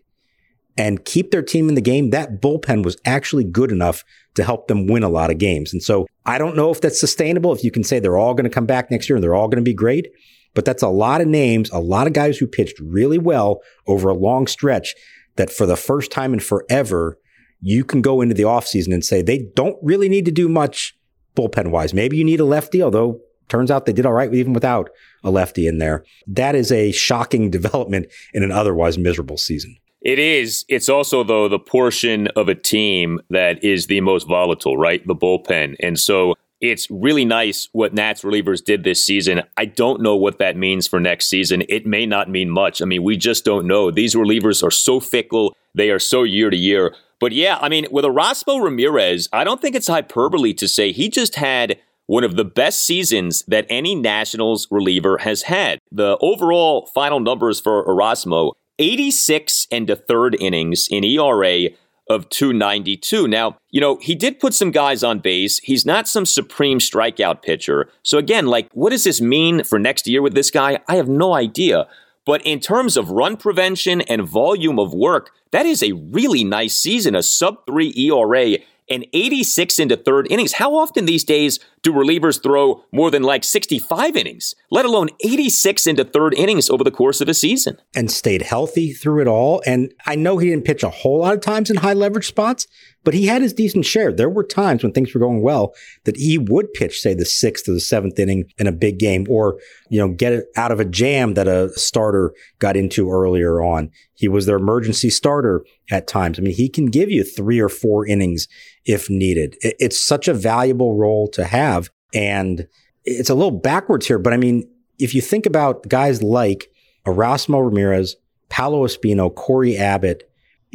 and 0.78 1.06
keep 1.06 1.32
their 1.32 1.42
team 1.42 1.70
in 1.70 1.76
the 1.76 1.82
game, 1.82 2.10
that 2.10 2.42
bullpen 2.42 2.84
was 2.84 2.98
actually 3.06 3.44
good 3.44 3.72
enough 3.72 4.04
to 4.36 4.44
help 4.44 4.68
them 4.68 4.88
win 4.88 5.04
a 5.04 5.10
lot 5.10 5.30
of 5.30 5.38
games. 5.38 5.72
And 5.72 5.82
so 5.82 6.08
I 6.26 6.38
don't 6.38 6.56
know 6.56 6.72
if 6.72 6.82
that's 6.82 7.00
sustainable. 7.00 7.54
If 7.54 7.64
you 7.64 7.72
can 7.72 7.84
say 7.84 8.00
they're 8.00 8.18
all 8.18 8.34
going 8.34 8.46
to 8.46 8.50
come 8.50 8.66
back 8.66 8.90
next 8.90 9.08
year 9.08 9.16
and 9.16 9.24
they're 9.24 9.36
all 9.36 9.48
going 9.48 9.64
to 9.64 9.70
be 9.70 9.76
great, 9.76 10.08
but 10.54 10.66
that's 10.66 10.84
a 10.84 10.90
lot 10.90 11.22
of 11.22 11.28
names, 11.28 11.70
a 11.72 11.80
lot 11.80 12.08
of 12.08 12.14
guys 12.14 12.38
who 12.38 12.48
pitched 12.48 12.80
really 12.80 13.18
well 13.18 13.62
over 13.88 14.10
a 14.10 14.14
long 14.14 14.48
stretch 14.48 14.94
that 15.36 15.50
for 15.50 15.66
the 15.66 15.76
first 15.76 16.12
time 16.12 16.34
in 16.34 16.40
forever, 16.40 17.18
you 17.62 17.84
can 17.84 18.02
go 18.02 18.22
into 18.22 18.36
the 18.36 18.44
offseason 18.44 18.94
and 18.94 19.04
say 19.04 19.22
they 19.22 19.48
don't 19.56 19.78
really 19.82 20.10
need 20.10 20.26
to 20.26 20.32
do 20.32 20.48
much 20.50 20.96
bullpen 21.36 21.72
wise. 21.72 21.94
Maybe 21.94 22.18
you 22.18 22.24
need 22.24 22.40
a 22.40 22.46
lefty, 22.46 22.84
although 22.84 23.20
turns 23.50 23.72
out 23.72 23.86
they 23.86 23.94
did 23.94 24.06
all 24.06 24.14
right 24.14 24.34
even 24.34 24.54
without 24.54 24.90
a 25.24 25.32
lefty 25.32 25.68
in 25.68 25.78
there. 25.78 26.04
That 26.28 26.56
is 26.56 26.72
a 26.72 26.92
shocking 26.92 27.50
development 27.50 28.08
in 28.34 28.44
an 28.44 28.52
otherwise 28.52 28.98
miserable 28.98 29.38
season. 29.38 29.78
It 30.02 30.20
is. 30.20 30.66
It's 30.68 30.90
also, 30.90 31.24
though, 31.24 31.48
the 31.48 31.60
portion 31.60 32.28
of 32.36 32.50
a 32.50 32.56
team 32.56 33.22
that 33.30 33.64
is 33.64 33.88
the 33.88 34.02
most 34.02 34.28
volatile, 34.28 34.76
right? 34.76 35.06
The 35.08 35.16
bullpen. 35.16 35.76
And 35.80 35.98
so 35.98 36.36
it's 36.64 36.90
really 36.90 37.26
nice 37.26 37.68
what 37.74 37.94
Nats 37.94 38.22
relievers 38.22 38.64
did 38.64 38.86
this 38.86 39.04
season. 39.04 39.42
I 39.58 39.66
don't 39.66 40.02
know 40.02 40.16
what 40.16 40.40
that 40.40 40.56
means 40.56 40.88
for 40.88 40.98
next 40.98 41.28
season. 41.28 41.64
It 41.68 41.86
may 41.86 42.06
not 42.06 42.30
mean 42.30 42.50
much. 42.50 42.82
I 42.82 42.86
mean, 42.86 43.04
we 43.04 43.18
just 43.18 43.44
don't 43.44 43.68
know. 43.68 43.92
These 43.92 44.16
relievers 44.16 44.64
are 44.64 44.72
so 44.72 45.02
fickle, 45.02 45.58
they 45.76 45.92
are 45.92 46.00
so 46.00 46.24
year 46.24 46.50
to 46.50 46.56
year. 46.56 46.96
But 47.20 47.34
yeah, 47.34 47.58
I 47.62 47.68
mean, 47.68 47.88
with 47.92 48.06
Erasmo 48.06 48.64
Ramirez, 48.64 49.28
I 49.34 49.44
don't 49.44 49.62
think 49.62 49.76
it's 49.76 49.88
hyperbole 49.88 50.54
to 50.54 50.68
say 50.70 50.94
he 50.94 51.10
just 51.10 51.36
had 51.36 51.80
one 52.06 52.24
of 52.24 52.38
the 52.38 52.46
best 52.46 52.86
seasons 52.86 53.44
that 53.50 53.66
any 53.70 53.94
Nationals 53.94 54.68
reliever 54.72 55.18
has 55.18 55.44
had. 55.44 55.80
The 55.92 56.18
overall 56.22 56.90
final 56.94 57.20
numbers 57.20 57.60
for 57.60 57.86
Erasmo 57.86 58.54
86 58.80 59.68
and 59.70 59.90
a 59.90 59.98
third 59.98 60.36
innings 60.40 60.88
in 60.90 61.04
ERA 61.04 61.70
of 62.10 62.30
292. 62.30 63.28
Now, 63.28 63.58
you 63.72 63.80
know, 63.80 63.98
he 64.02 64.16
did 64.16 64.40
put 64.40 64.54
some 64.54 64.72
guys 64.72 65.04
on 65.04 65.20
base. 65.20 65.60
He's 65.60 65.86
not 65.86 66.08
some 66.08 66.26
supreme 66.26 66.80
strikeout 66.80 67.42
pitcher. 67.42 67.90
So 68.04 68.18
again, 68.18 68.48
like 68.48 68.70
what 68.74 68.90
does 68.90 69.04
this 69.04 69.22
mean 69.22 69.64
for 69.64 69.80
next 69.80 70.08
year 70.08 70.22
with 70.22 70.34
this 70.34 70.52
guy? 70.52 70.80
I 70.88 70.96
have 70.96 71.08
no 71.08 71.34
idea. 71.34 71.88
But 72.26 72.46
in 72.46 72.60
terms 72.60 72.96
of 72.96 73.12
run 73.12 73.38
prevention 73.38 74.02
and 74.02 74.28
volume 74.28 74.80
of 74.80 74.94
work, 74.94 75.32
that 75.52 75.66
is 75.66 75.84
a 75.84 75.92
really 75.92 76.44
nice 76.44 76.76
season, 76.76 77.16
a 77.16 77.24
sub 77.24 77.66
3 77.66 77.94
ERA 77.96 78.58
and 78.90 79.06
86 79.14 79.80
into 79.80 79.98
third 79.98 80.28
innings. 80.30 80.54
How 80.54 80.76
often 80.76 81.06
these 81.06 81.24
days 81.24 81.60
do 81.84 81.92
relievers 81.92 82.42
throw 82.42 82.84
more 82.92 83.12
than 83.12 83.24
like 83.24 83.44
65 83.44 84.16
innings, 84.16 84.56
let 84.72 84.86
alone 84.86 85.10
86 85.24 85.86
into 85.86 86.06
third 86.06 86.34
innings 86.34 86.70
over 86.70 86.84
the 86.84 86.92
course 86.92 87.20
of 87.20 87.28
a 87.28 87.34
season? 87.34 87.78
And 87.94 88.10
stayed 88.10 88.42
healthy 88.42 88.94
through 88.94 89.22
it 89.22 89.28
all. 89.28 89.62
And 89.66 89.94
I 90.06 90.16
know 90.16 90.38
he 90.38 90.50
didn't 90.50 90.66
pitch 90.66 90.84
a 90.84 90.90
whole 90.90 91.20
lot 91.20 91.34
of 91.34 91.42
times 91.42 91.70
in 91.70 91.76
high 91.78 91.94
leverage 91.94 92.28
spots, 92.28 92.68
but 93.04 93.14
he 93.14 93.28
had 93.28 93.42
his 93.42 93.54
decent 93.54 93.86
share. 93.86 94.12
There 94.12 94.30
were 94.30 94.46
times 94.46 94.82
when 94.82 94.94
things 94.94 95.14
were 95.14 95.20
going 95.20 95.42
well 95.42 95.74
that 96.06 96.16
he 96.16 96.38
would 96.38 96.74
pitch, 96.74 97.02
say, 97.02 97.14
the 97.14 97.26
sixth 97.26 97.68
or 97.68 97.74
the 97.74 97.82
seventh 97.82 98.18
inning 98.18 98.46
in 98.58 98.68
a 98.68 98.72
big 98.72 98.98
game, 98.98 99.26
or 99.30 99.60
you 99.90 100.00
know, 100.00 100.08
get 100.08 100.34
it 100.34 100.46
out 100.56 100.72
of 100.72 100.80
a 100.80 100.86
jam 100.86 101.34
that 101.34 101.48
a 101.48 101.70
starter 101.78 102.34
got 102.60 102.78
into 102.78 103.12
earlier 103.12 103.62
on. 103.62 103.92
He 104.16 104.28
was 104.28 104.46
their 104.46 104.56
emergency 104.56 105.10
starter 105.10 105.66
at 105.92 106.08
times. 106.08 106.40
I 106.40 106.44
mean, 106.44 106.56
he 106.56 106.70
can 106.70 106.86
give 106.86 107.10
you 107.10 107.24
three 107.24 107.60
or 107.60 107.70
four 107.70 108.08
innings 108.08 108.48
if 108.86 109.10
needed. 109.10 109.58
It's 109.62 110.06
such 110.06 110.28
a 110.28 110.34
valuable 110.34 110.98
role 110.98 111.28
to 111.30 111.46
have. 111.46 111.73
And 112.14 112.68
it's 113.06 113.30
a 113.30 113.36
little 113.36 113.52
backwards 113.52 114.08
here, 114.08 114.20
but 114.20 114.34
I 114.34 114.38
mean, 114.38 114.70
if 115.00 115.14
you 115.14 115.22
think 115.22 115.46
about 115.46 115.88
guys 115.90 116.22
like 116.22 116.70
Erasmo 117.06 117.66
Ramirez, 117.66 118.16
Paolo 118.50 118.86
Espino, 118.86 119.34
Cory 119.34 119.76
Abbott, 119.78 120.30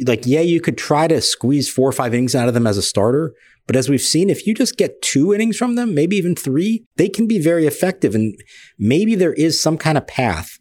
like, 0.05 0.25
yeah, 0.25 0.41
you 0.41 0.61
could 0.61 0.77
try 0.77 1.07
to 1.07 1.21
squeeze 1.21 1.69
four 1.69 1.89
or 1.89 1.93
five 1.93 2.13
innings 2.13 2.35
out 2.35 2.47
of 2.47 2.53
them 2.53 2.67
as 2.67 2.77
a 2.77 2.81
starter. 2.81 3.33
But 3.67 3.75
as 3.75 3.89
we've 3.89 4.01
seen, 4.01 4.29
if 4.29 4.47
you 4.47 4.53
just 4.53 4.77
get 4.77 5.01
two 5.01 5.33
innings 5.33 5.57
from 5.57 5.75
them, 5.75 5.93
maybe 5.93 6.15
even 6.15 6.35
three, 6.35 6.85
they 6.95 7.09
can 7.09 7.27
be 7.27 7.39
very 7.39 7.67
effective. 7.67 8.15
And 8.15 8.35
maybe 8.77 9.15
there 9.15 9.33
is 9.33 9.61
some 9.61 9.77
kind 9.77 9.97
of 9.97 10.07
path 10.07 10.57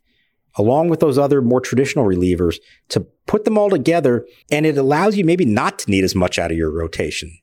along 0.56 0.88
with 0.88 1.00
those 1.00 1.18
other 1.18 1.40
more 1.40 1.61
traditional 1.61 2.04
relievers 2.04 2.56
to 2.88 3.00
put 3.26 3.44
them 3.44 3.56
all 3.56 3.70
together. 3.70 4.26
And 4.50 4.66
it 4.66 4.76
allows 4.76 5.16
you 5.16 5.25
maybe 5.25 5.44
not 5.44 5.78
to 5.80 5.90
need 5.90 6.04
as 6.04 6.14
much 6.14 6.38
out 6.38 6.50
of 6.50 6.56
your 6.56 6.70
rotation. 6.70 7.38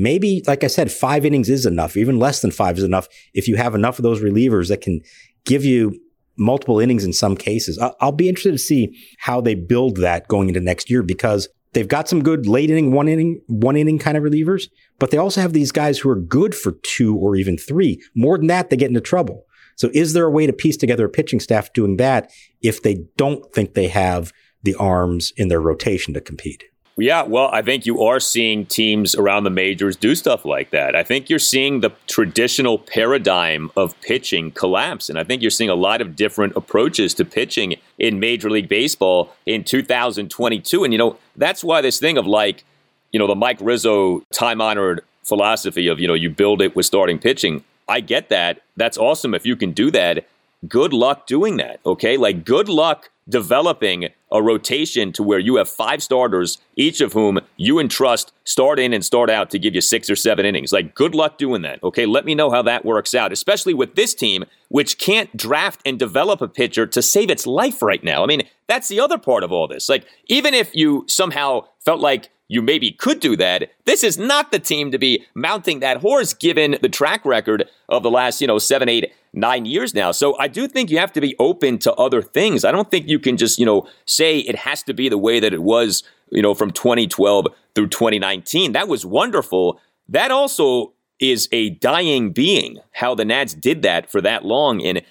Maybe, 0.00 0.42
like 0.46 0.64
I 0.64 0.68
said, 0.68 0.90
five 0.90 1.26
innings 1.26 1.50
is 1.50 1.66
enough. 1.66 1.94
Even 1.94 2.18
less 2.18 2.40
than 2.40 2.50
five 2.50 2.78
is 2.78 2.84
enough 2.84 3.06
if 3.34 3.46
you 3.46 3.56
have 3.56 3.74
enough 3.74 3.98
of 3.98 4.02
those 4.02 4.22
relievers 4.22 4.68
that 4.68 4.80
can 4.80 5.02
give 5.44 5.62
you 5.62 6.00
multiple 6.38 6.80
innings 6.80 7.04
in 7.04 7.12
some 7.12 7.36
cases. 7.36 7.78
I'll 8.00 8.10
be 8.10 8.28
interested 8.28 8.52
to 8.52 8.58
see 8.58 8.96
how 9.18 9.42
they 9.42 9.54
build 9.54 9.98
that 9.98 10.26
going 10.26 10.48
into 10.48 10.60
next 10.60 10.88
year 10.88 11.02
because 11.02 11.50
they've 11.74 11.86
got 11.86 12.08
some 12.08 12.22
good 12.22 12.46
late 12.46 12.70
inning, 12.70 12.92
one 12.92 13.08
inning, 13.08 13.42
one 13.46 13.76
inning 13.76 13.98
kind 13.98 14.16
of 14.16 14.24
relievers, 14.24 14.68
but 14.98 15.10
they 15.10 15.18
also 15.18 15.42
have 15.42 15.52
these 15.52 15.70
guys 15.70 15.98
who 15.98 16.08
are 16.08 16.16
good 16.16 16.54
for 16.54 16.72
two 16.82 17.14
or 17.14 17.36
even 17.36 17.58
three. 17.58 18.00
More 18.14 18.38
than 18.38 18.46
that, 18.46 18.70
they 18.70 18.78
get 18.78 18.88
into 18.88 19.02
trouble. 19.02 19.44
So 19.76 19.90
is 19.92 20.14
there 20.14 20.24
a 20.24 20.30
way 20.30 20.46
to 20.46 20.52
piece 20.54 20.78
together 20.78 21.04
a 21.04 21.10
pitching 21.10 21.40
staff 21.40 21.74
doing 21.74 21.98
that 21.98 22.30
if 22.62 22.82
they 22.82 23.04
don't 23.18 23.44
think 23.52 23.74
they 23.74 23.88
have 23.88 24.32
the 24.62 24.74
arms 24.76 25.30
in 25.36 25.48
their 25.48 25.60
rotation 25.60 26.14
to 26.14 26.22
compete? 26.22 26.64
Yeah, 27.00 27.22
well, 27.22 27.48
I 27.50 27.62
think 27.62 27.86
you 27.86 28.02
are 28.02 28.20
seeing 28.20 28.66
teams 28.66 29.14
around 29.14 29.44
the 29.44 29.50
majors 29.50 29.96
do 29.96 30.14
stuff 30.14 30.44
like 30.44 30.70
that. 30.70 30.94
I 30.94 31.02
think 31.02 31.30
you're 31.30 31.38
seeing 31.38 31.80
the 31.80 31.92
traditional 32.06 32.78
paradigm 32.78 33.70
of 33.74 33.98
pitching 34.02 34.50
collapse. 34.50 35.08
And 35.08 35.18
I 35.18 35.24
think 35.24 35.40
you're 35.40 35.50
seeing 35.50 35.70
a 35.70 35.74
lot 35.74 36.02
of 36.02 36.14
different 36.14 36.56
approaches 36.56 37.14
to 37.14 37.24
pitching 37.24 37.76
in 37.98 38.20
Major 38.20 38.50
League 38.50 38.68
Baseball 38.68 39.32
in 39.46 39.64
2022. 39.64 40.84
And, 40.84 40.92
you 40.92 40.98
know, 40.98 41.16
that's 41.36 41.64
why 41.64 41.80
this 41.80 41.98
thing 41.98 42.18
of 42.18 42.26
like, 42.26 42.64
you 43.12 43.18
know, 43.18 43.26
the 43.26 43.34
Mike 43.34 43.58
Rizzo 43.60 44.20
time 44.30 44.60
honored 44.60 45.02
philosophy 45.22 45.88
of, 45.88 46.00
you 46.00 46.06
know, 46.06 46.14
you 46.14 46.28
build 46.28 46.60
it 46.60 46.76
with 46.76 46.84
starting 46.84 47.18
pitching. 47.18 47.64
I 47.88 48.00
get 48.00 48.28
that. 48.28 48.60
That's 48.76 48.98
awesome 48.98 49.34
if 49.34 49.46
you 49.46 49.56
can 49.56 49.72
do 49.72 49.90
that. 49.92 50.26
Good 50.68 50.92
luck 50.92 51.26
doing 51.26 51.56
that. 51.56 51.80
Okay. 51.86 52.18
Like, 52.18 52.44
good 52.44 52.68
luck 52.68 53.08
developing 53.26 54.10
a 54.32 54.42
rotation 54.42 55.12
to 55.12 55.22
where 55.22 55.38
you 55.38 55.56
have 55.56 55.68
five 55.68 56.02
starters, 56.02 56.58
each 56.76 57.00
of 57.00 57.12
whom 57.12 57.40
you 57.56 57.78
entrust 57.78 58.32
start 58.44 58.78
in 58.78 58.92
and 58.92 59.04
start 59.04 59.30
out 59.30 59.50
to 59.50 59.58
give 59.58 59.74
you 59.74 59.80
six 59.80 60.08
or 60.08 60.16
seven 60.16 60.46
innings. 60.46 60.72
Like, 60.72 60.94
good 60.94 61.14
luck 61.14 61.38
doing 61.38 61.62
that. 61.62 61.82
Okay, 61.82 62.06
let 62.06 62.24
me 62.24 62.34
know 62.34 62.50
how 62.50 62.62
that 62.62 62.84
works 62.84 63.14
out, 63.14 63.32
especially 63.32 63.74
with 63.74 63.94
this 63.94 64.14
team, 64.14 64.44
which 64.68 64.98
can't 64.98 65.36
draft 65.36 65.80
and 65.84 65.98
develop 65.98 66.40
a 66.40 66.48
pitcher 66.48 66.86
to 66.86 67.02
save 67.02 67.30
its 67.30 67.46
life 67.46 67.82
right 67.82 68.02
now. 68.02 68.22
I 68.22 68.26
mean, 68.26 68.42
that's 68.66 68.88
the 68.88 69.00
other 69.00 69.18
part 69.18 69.42
of 69.42 69.52
all 69.52 69.66
this. 69.68 69.88
Like, 69.88 70.06
even 70.26 70.54
if 70.54 70.74
you 70.74 71.04
somehow 71.08 71.66
felt 71.80 72.00
like 72.00 72.30
you 72.50 72.60
maybe 72.60 72.90
could 72.90 73.20
do 73.20 73.36
that. 73.36 73.70
This 73.84 74.02
is 74.02 74.18
not 74.18 74.50
the 74.50 74.58
team 74.58 74.90
to 74.90 74.98
be 74.98 75.24
mounting 75.34 75.78
that 75.80 75.98
horse 75.98 76.34
given 76.34 76.76
the 76.82 76.88
track 76.88 77.24
record 77.24 77.70
of 77.88 78.02
the 78.02 78.10
last, 78.10 78.40
you 78.40 78.46
know, 78.48 78.58
seven, 78.58 78.88
eight, 78.88 79.12
nine 79.32 79.66
years 79.66 79.94
now. 79.94 80.10
So 80.10 80.36
I 80.36 80.48
do 80.48 80.66
think 80.66 80.90
you 80.90 80.98
have 80.98 81.12
to 81.12 81.20
be 81.20 81.36
open 81.38 81.78
to 81.78 81.92
other 81.94 82.20
things. 82.20 82.64
I 82.64 82.72
don't 82.72 82.90
think 82.90 83.08
you 83.08 83.20
can 83.20 83.36
just, 83.36 83.60
you 83.60 83.64
know, 83.64 83.88
say 84.20 84.40
it 84.40 84.56
has 84.56 84.82
to 84.82 84.92
be 84.92 85.08
the 85.08 85.16
way 85.16 85.40
that 85.40 85.54
it 85.54 85.62
was, 85.62 86.02
you 86.30 86.42
know, 86.42 86.52
from 86.52 86.70
2012 86.70 87.46
through 87.74 87.88
2019. 87.88 88.72
That 88.72 88.86
was 88.86 89.06
wonderful. 89.06 89.80
That 90.08 90.30
also 90.30 90.92
is 91.18 91.48
a 91.52 91.70
dying 91.70 92.32
being. 92.32 92.78
How 92.92 93.14
the 93.14 93.24
Nats 93.24 93.54
did 93.54 93.80
that 93.82 94.10
for 94.10 94.20
that 94.20 94.44
long. 94.44 94.82
And 94.84 95.02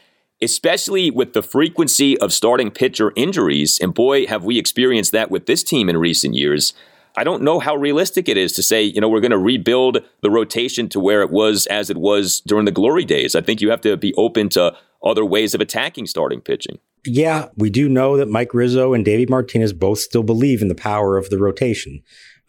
especially 0.41 1.09
with 1.09 1.33
the 1.33 1.41
frequency 1.41 2.17
of 2.19 2.31
starting 2.31 2.69
pitcher 2.69 3.11
injuries. 3.15 3.79
And 3.81 3.95
boy, 3.95 4.27
have 4.27 4.43
we 4.43 4.59
experienced 4.59 5.11
that 5.13 5.31
with 5.31 5.47
this 5.47 5.63
team 5.63 5.89
in 5.89 5.97
recent 5.97 6.35
years. 6.35 6.73
I 7.19 7.25
don't 7.25 7.43
know 7.43 7.59
how 7.59 7.75
realistic 7.75 8.29
it 8.29 8.37
is 8.37 8.53
to 8.53 8.63
say, 8.63 8.81
you 8.81 9.01
know, 9.01 9.09
we're 9.09 9.19
going 9.19 9.31
to 9.31 9.37
rebuild 9.37 9.97
the 10.21 10.31
rotation 10.31 10.87
to 10.87 11.01
where 11.01 11.21
it 11.21 11.31
was 11.31 11.65
as 11.65 11.89
it 11.89 11.97
was 11.97 12.39
during 12.47 12.63
the 12.63 12.71
glory 12.71 13.03
days. 13.03 13.35
I 13.35 13.41
think 13.41 13.59
you 13.59 13.69
have 13.71 13.81
to 13.81 13.97
be 13.97 14.13
open 14.13 14.47
to 14.49 14.73
other 15.03 15.25
ways 15.25 15.53
of 15.53 15.59
attacking 15.59 16.05
starting 16.05 16.39
pitching. 16.39 16.79
Yeah, 17.05 17.49
we 17.57 17.69
do 17.69 17.89
know 17.89 18.15
that 18.15 18.29
Mike 18.29 18.53
Rizzo 18.53 18.93
and 18.93 19.03
Davey 19.03 19.25
Martinez 19.25 19.73
both 19.73 19.99
still 19.99 20.23
believe 20.23 20.61
in 20.61 20.69
the 20.69 20.75
power 20.75 21.17
of 21.17 21.29
the 21.29 21.37
rotation. 21.37 22.01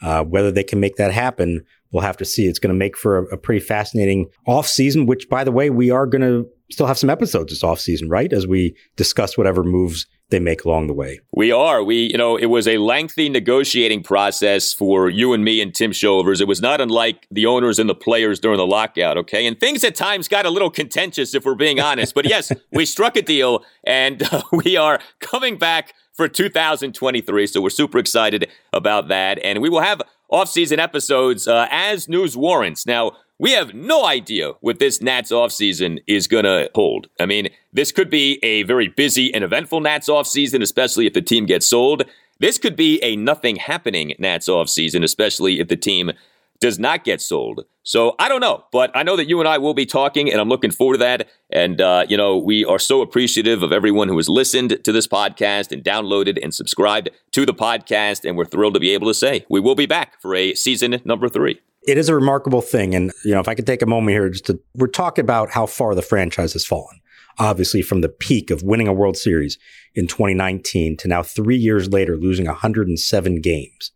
Uh, 0.02 0.22
whether 0.22 0.52
they 0.52 0.62
can 0.62 0.78
make 0.78 0.94
that 0.96 1.12
happen, 1.12 1.64
we'll 1.90 2.04
have 2.04 2.16
to 2.18 2.24
see. 2.24 2.46
It's 2.46 2.60
going 2.60 2.72
to 2.72 2.78
make 2.78 2.96
for 2.96 3.18
a, 3.18 3.24
a 3.34 3.36
pretty 3.36 3.60
fascinating 3.60 4.28
off 4.46 4.68
season, 4.68 5.04
which, 5.06 5.28
by 5.28 5.42
the 5.42 5.50
way, 5.50 5.70
we 5.70 5.90
are 5.90 6.06
going 6.06 6.22
to 6.22 6.48
still 6.70 6.86
have 6.86 6.98
some 6.98 7.10
episodes 7.10 7.50
this 7.52 7.64
off 7.64 7.80
season, 7.80 8.08
right? 8.08 8.32
As 8.32 8.46
we 8.46 8.76
discuss 8.94 9.36
whatever 9.36 9.64
moves 9.64 10.06
they 10.30 10.40
make 10.40 10.64
along 10.64 10.86
the 10.86 10.92
way. 10.92 11.20
We 11.32 11.52
are. 11.52 11.82
We, 11.82 12.10
you 12.10 12.18
know, 12.18 12.36
it 12.36 12.46
was 12.46 12.66
a 12.66 12.78
lengthy 12.78 13.28
negotiating 13.28 14.02
process 14.02 14.72
for 14.72 15.08
you 15.08 15.32
and 15.32 15.44
me 15.44 15.60
and 15.60 15.74
Tim 15.74 15.92
Shovers. 15.92 16.40
It 16.40 16.48
was 16.48 16.60
not 16.60 16.80
unlike 16.80 17.26
the 17.30 17.46
owners 17.46 17.78
and 17.78 17.88
the 17.88 17.94
players 17.94 18.40
during 18.40 18.58
the 18.58 18.66
lockout, 18.66 19.16
okay? 19.18 19.46
And 19.46 19.58
things 19.58 19.84
at 19.84 19.94
times 19.94 20.28
got 20.28 20.46
a 20.46 20.50
little 20.50 20.70
contentious, 20.70 21.34
if 21.34 21.44
we're 21.44 21.54
being 21.54 21.80
honest. 21.80 22.14
But 22.14 22.26
yes, 22.26 22.52
we 22.72 22.86
struck 22.86 23.16
a 23.16 23.22
deal 23.22 23.64
and 23.84 24.22
uh, 24.22 24.42
we 24.52 24.76
are 24.76 25.00
coming 25.20 25.58
back 25.58 25.94
for 26.12 26.28
2023. 26.28 27.46
So 27.46 27.60
we're 27.60 27.70
super 27.70 27.98
excited 27.98 28.48
about 28.72 29.08
that. 29.08 29.38
And 29.44 29.60
we 29.60 29.68
will 29.68 29.80
have 29.80 30.02
off-season 30.28 30.78
episodes 30.78 31.48
uh, 31.48 31.66
as 31.70 32.08
news 32.08 32.36
warrants. 32.36 32.86
Now, 32.86 33.12
we 33.40 33.52
have 33.52 33.72
no 33.72 34.04
idea 34.04 34.52
what 34.60 34.78
this 34.78 35.00
Nats 35.00 35.32
offseason 35.32 36.02
is 36.06 36.26
going 36.26 36.44
to 36.44 36.70
hold. 36.74 37.06
I 37.18 37.24
mean, 37.24 37.48
this 37.72 37.90
could 37.90 38.10
be 38.10 38.38
a 38.42 38.64
very 38.64 38.88
busy 38.88 39.32
and 39.32 39.42
eventful 39.42 39.80
Nats 39.80 40.10
offseason, 40.10 40.62
especially 40.62 41.06
if 41.06 41.14
the 41.14 41.22
team 41.22 41.46
gets 41.46 41.66
sold. 41.66 42.04
This 42.38 42.58
could 42.58 42.76
be 42.76 43.02
a 43.02 43.16
nothing 43.16 43.56
happening 43.56 44.12
Nats 44.18 44.46
offseason, 44.46 45.02
especially 45.02 45.58
if 45.58 45.68
the 45.68 45.76
team 45.76 46.12
does 46.60 46.78
not 46.78 47.02
get 47.02 47.22
sold. 47.22 47.64
So 47.82 48.14
I 48.18 48.28
don't 48.28 48.42
know, 48.42 48.64
but 48.72 48.94
I 48.94 49.02
know 49.02 49.16
that 49.16 49.26
you 49.26 49.40
and 49.40 49.48
I 49.48 49.56
will 49.56 49.72
be 49.72 49.86
talking, 49.86 50.30
and 50.30 50.38
I'm 50.38 50.50
looking 50.50 50.70
forward 50.70 50.96
to 50.96 50.98
that. 50.98 51.26
And, 51.50 51.80
uh, 51.80 52.04
you 52.10 52.18
know, 52.18 52.36
we 52.36 52.66
are 52.66 52.78
so 52.78 53.00
appreciative 53.00 53.62
of 53.62 53.72
everyone 53.72 54.08
who 54.08 54.18
has 54.18 54.28
listened 54.28 54.84
to 54.84 54.92
this 54.92 55.08
podcast 55.08 55.72
and 55.72 55.82
downloaded 55.82 56.38
and 56.42 56.54
subscribed 56.54 57.08
to 57.32 57.46
the 57.46 57.54
podcast. 57.54 58.28
And 58.28 58.36
we're 58.36 58.44
thrilled 58.44 58.74
to 58.74 58.80
be 58.80 58.90
able 58.90 59.08
to 59.08 59.14
say 59.14 59.46
we 59.48 59.60
will 59.60 59.74
be 59.74 59.86
back 59.86 60.20
for 60.20 60.34
a 60.34 60.54
season 60.54 61.00
number 61.06 61.30
three. 61.30 61.58
It 61.86 61.96
is 61.96 62.08
a 62.08 62.14
remarkable 62.14 62.60
thing. 62.60 62.94
And, 62.94 63.12
you 63.24 63.32
know, 63.32 63.40
if 63.40 63.48
I 63.48 63.54
could 63.54 63.66
take 63.66 63.82
a 63.82 63.86
moment 63.86 64.14
here 64.14 64.28
just 64.28 64.46
to, 64.46 64.60
we're 64.74 64.86
talking 64.86 65.24
about 65.24 65.50
how 65.50 65.66
far 65.66 65.94
the 65.94 66.02
franchise 66.02 66.52
has 66.52 66.64
fallen. 66.64 67.00
Obviously, 67.38 67.80
from 67.80 68.02
the 68.02 68.08
peak 68.08 68.50
of 68.50 68.62
winning 68.62 68.88
a 68.88 68.92
World 68.92 69.16
Series 69.16 69.58
in 69.94 70.06
2019 70.06 70.96
to 70.98 71.08
now 71.08 71.22
three 71.22 71.56
years 71.56 71.88
later, 71.88 72.16
losing 72.16 72.46
107 72.46 73.40
games. 73.40 73.92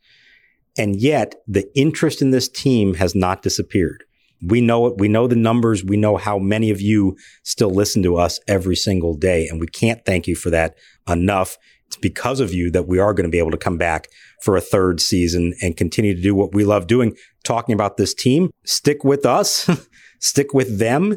And 0.78 0.96
yet 0.96 1.34
the 1.46 1.68
interest 1.78 2.22
in 2.22 2.30
this 2.30 2.48
team 2.48 2.94
has 2.94 3.14
not 3.14 3.42
disappeared. 3.42 4.04
We 4.46 4.60
know 4.60 4.86
it. 4.86 4.98
We 4.98 5.08
know 5.08 5.26
the 5.26 5.36
numbers. 5.36 5.84
We 5.84 5.96
know 5.96 6.16
how 6.16 6.38
many 6.38 6.70
of 6.70 6.80
you 6.80 7.16
still 7.42 7.70
listen 7.70 8.02
to 8.02 8.16
us 8.16 8.40
every 8.48 8.76
single 8.76 9.14
day. 9.14 9.46
And 9.48 9.60
we 9.60 9.66
can't 9.66 10.04
thank 10.04 10.26
you 10.26 10.36
for 10.36 10.50
that 10.50 10.76
enough. 11.08 11.56
It's 11.86 11.96
because 11.96 12.40
of 12.40 12.52
you 12.52 12.70
that 12.72 12.88
we 12.88 12.98
are 12.98 13.14
going 13.14 13.24
to 13.24 13.30
be 13.30 13.38
able 13.38 13.52
to 13.52 13.56
come 13.56 13.78
back 13.78 14.08
for 14.44 14.56
a 14.56 14.60
third 14.60 15.00
season 15.00 15.54
and 15.62 15.74
continue 15.74 16.14
to 16.14 16.20
do 16.20 16.34
what 16.34 16.54
we 16.54 16.64
love 16.64 16.86
doing, 16.86 17.16
talking 17.44 17.72
about 17.72 17.96
this 17.96 18.12
team. 18.12 18.50
Stick 18.64 19.02
with 19.02 19.24
us, 19.24 19.70
stick 20.20 20.52
with 20.52 20.78
them. 20.78 21.16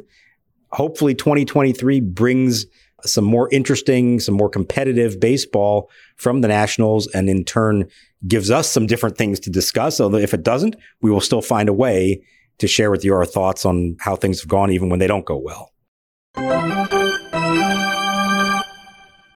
Hopefully 0.71 1.13
2023 1.13 1.99
brings 1.99 2.65
some 3.03 3.25
more 3.25 3.49
interesting, 3.51 4.21
some 4.21 4.33
more 4.33 4.49
competitive 4.49 5.19
baseball 5.19 5.89
from 6.15 6.39
the 6.39 6.47
Nationals 6.47 7.07
and 7.07 7.29
in 7.29 7.43
turn 7.43 7.85
gives 8.27 8.49
us 8.49 8.71
some 8.71 8.87
different 8.87 9.17
things 9.17 9.41
to 9.41 9.49
discuss. 9.49 9.99
Although 9.99 10.17
if 10.17 10.33
it 10.33 10.43
doesn't, 10.43 10.77
we 11.01 11.11
will 11.11 11.21
still 11.21 11.41
find 11.41 11.67
a 11.67 11.73
way 11.73 12.21
to 12.59 12.67
share 12.67 12.89
with 12.89 13.03
you 13.03 13.13
our 13.13 13.25
thoughts 13.25 13.65
on 13.65 13.97
how 13.99 14.15
things 14.15 14.39
have 14.39 14.47
gone, 14.49 14.71
even 14.71 14.89
when 14.89 14.99
they 14.99 15.07
don't 15.07 15.25
go 15.25 15.37
well. 15.37 15.73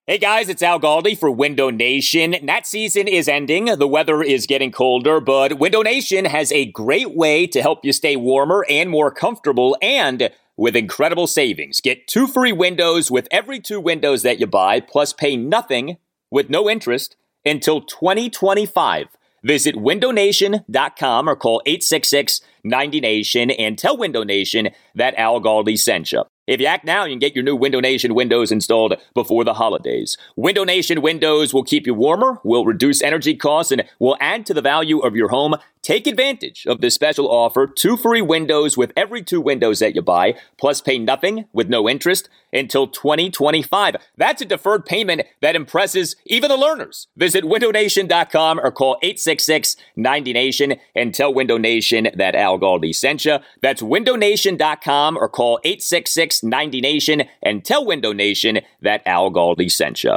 Hey 0.04 0.18
guys, 0.18 0.48
it's 0.48 0.64
Al 0.64 0.80
Galdi 0.80 1.16
for 1.16 1.30
Window 1.30 1.70
Nation. 1.70 2.34
That 2.42 2.66
season 2.66 3.06
is 3.06 3.28
ending. 3.28 3.66
The 3.66 3.86
weather 3.86 4.20
is 4.20 4.48
getting 4.48 4.72
colder, 4.72 5.20
but 5.20 5.60
Window 5.60 5.80
Nation 5.82 6.24
has 6.24 6.50
a 6.50 6.64
great 6.72 7.14
way 7.14 7.46
to 7.46 7.62
help 7.62 7.84
you 7.84 7.92
stay 7.92 8.16
warmer 8.16 8.66
and 8.68 8.90
more 8.90 9.12
comfortable 9.12 9.76
and 9.80 10.28
with 10.56 10.74
incredible 10.74 11.28
savings. 11.28 11.80
Get 11.80 12.08
two 12.08 12.26
free 12.26 12.50
windows 12.50 13.12
with 13.12 13.28
every 13.30 13.60
two 13.60 13.78
windows 13.78 14.22
that 14.22 14.40
you 14.40 14.48
buy, 14.48 14.80
plus 14.80 15.12
pay 15.12 15.36
nothing 15.36 15.98
with 16.32 16.50
no 16.50 16.68
interest 16.68 17.14
until 17.44 17.80
2025. 17.80 19.06
Visit 19.44 19.76
windownation.com 19.76 21.28
or 21.28 21.36
call 21.36 21.62
866 21.64 22.40
90Nation 22.66 23.54
and 23.56 23.78
tell 23.78 23.96
Window 23.96 24.24
Nation 24.24 24.70
that 24.96 25.14
Al 25.14 25.40
Galdi 25.40 25.78
sent 25.78 26.10
you. 26.10 26.24
If 26.52 26.60
you 26.60 26.66
act 26.66 26.84
now, 26.84 27.04
you 27.04 27.12
can 27.12 27.18
get 27.18 27.34
your 27.34 27.44
new 27.44 27.56
Window 27.56 27.80
Nation 27.80 28.14
windows 28.14 28.52
installed 28.52 28.94
before 29.14 29.42
the 29.42 29.54
holidays. 29.54 30.18
Window 30.36 30.64
Nation 30.64 31.00
windows 31.00 31.54
will 31.54 31.64
keep 31.64 31.86
you 31.86 31.94
warmer, 31.94 32.40
will 32.44 32.66
reduce 32.66 33.00
energy 33.00 33.34
costs, 33.34 33.72
and 33.72 33.84
will 33.98 34.18
add 34.20 34.44
to 34.44 34.52
the 34.52 34.60
value 34.60 34.98
of 34.98 35.16
your 35.16 35.28
home. 35.28 35.56
Take 35.82 36.06
advantage 36.06 36.64
of 36.66 36.80
this 36.80 36.94
special 36.94 37.28
offer 37.28 37.66
two 37.66 37.96
free 37.96 38.22
windows 38.22 38.76
with 38.76 38.92
every 38.96 39.20
two 39.20 39.40
windows 39.40 39.80
that 39.80 39.96
you 39.96 40.02
buy, 40.02 40.34
plus 40.56 40.80
pay 40.80 40.96
nothing 40.96 41.46
with 41.52 41.68
no 41.68 41.88
interest 41.88 42.28
until 42.52 42.86
2025. 42.86 43.96
That's 44.16 44.42
a 44.42 44.44
deferred 44.44 44.86
payment 44.86 45.22
that 45.40 45.56
impresses 45.56 46.14
even 46.26 46.50
the 46.50 46.56
Lerners. 46.56 47.08
Visit 47.16 47.42
windownation.com 47.42 48.60
or 48.60 48.70
call 48.70 48.98
866 49.02 49.76
90Nation 49.98 50.78
and 50.94 51.12
tell 51.12 51.34
Window 51.34 51.56
Nation 51.56 52.08
that 52.14 52.36
Al 52.36 52.60
Galdi 52.60 52.94
sent 52.94 53.24
you. 53.24 53.38
That's 53.60 53.82
windownation.com 53.82 55.16
or 55.16 55.28
call 55.28 55.58
866 55.64 56.41
90Nation 56.42 57.28
and 57.42 57.64
tell 57.64 57.86
Window 57.86 58.12
Nation 58.12 58.60
that 58.80 59.02
Al 59.06 59.30
Galdi 59.30 59.70
sent 59.70 60.04
you. 60.04 60.16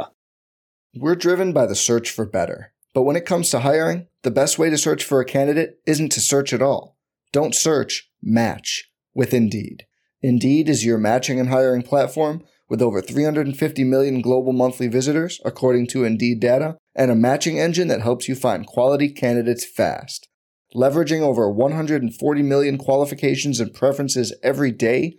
We're 0.94 1.14
driven 1.14 1.52
by 1.52 1.66
the 1.66 1.74
search 1.74 2.10
for 2.10 2.24
better. 2.24 2.72
But 2.94 3.02
when 3.02 3.16
it 3.16 3.26
comes 3.26 3.50
to 3.50 3.60
hiring, 3.60 4.06
the 4.22 4.30
best 4.30 4.58
way 4.58 4.70
to 4.70 4.78
search 4.78 5.04
for 5.04 5.20
a 5.20 5.24
candidate 5.26 5.78
isn't 5.86 6.12
to 6.12 6.20
search 6.20 6.52
at 6.54 6.62
all. 6.62 6.96
Don't 7.32 7.54
search, 7.54 8.10
match 8.22 8.90
with 9.14 9.34
Indeed. 9.34 9.84
Indeed 10.22 10.68
is 10.68 10.84
your 10.84 10.96
matching 10.96 11.38
and 11.38 11.50
hiring 11.50 11.82
platform 11.82 12.42
with 12.68 12.82
over 12.82 13.00
350 13.00 13.84
million 13.84 14.20
global 14.20 14.52
monthly 14.52 14.88
visitors, 14.88 15.40
according 15.44 15.86
to 15.88 16.04
Indeed 16.04 16.40
data, 16.40 16.78
and 16.94 17.10
a 17.10 17.14
matching 17.14 17.60
engine 17.60 17.88
that 17.88 18.00
helps 18.00 18.28
you 18.28 18.34
find 18.34 18.66
quality 18.66 19.10
candidates 19.10 19.64
fast. 19.64 20.28
Leveraging 20.74 21.20
over 21.20 21.50
140 21.50 22.42
million 22.42 22.78
qualifications 22.78 23.60
and 23.60 23.72
preferences 23.72 24.34
every 24.42 24.72
day, 24.72 25.18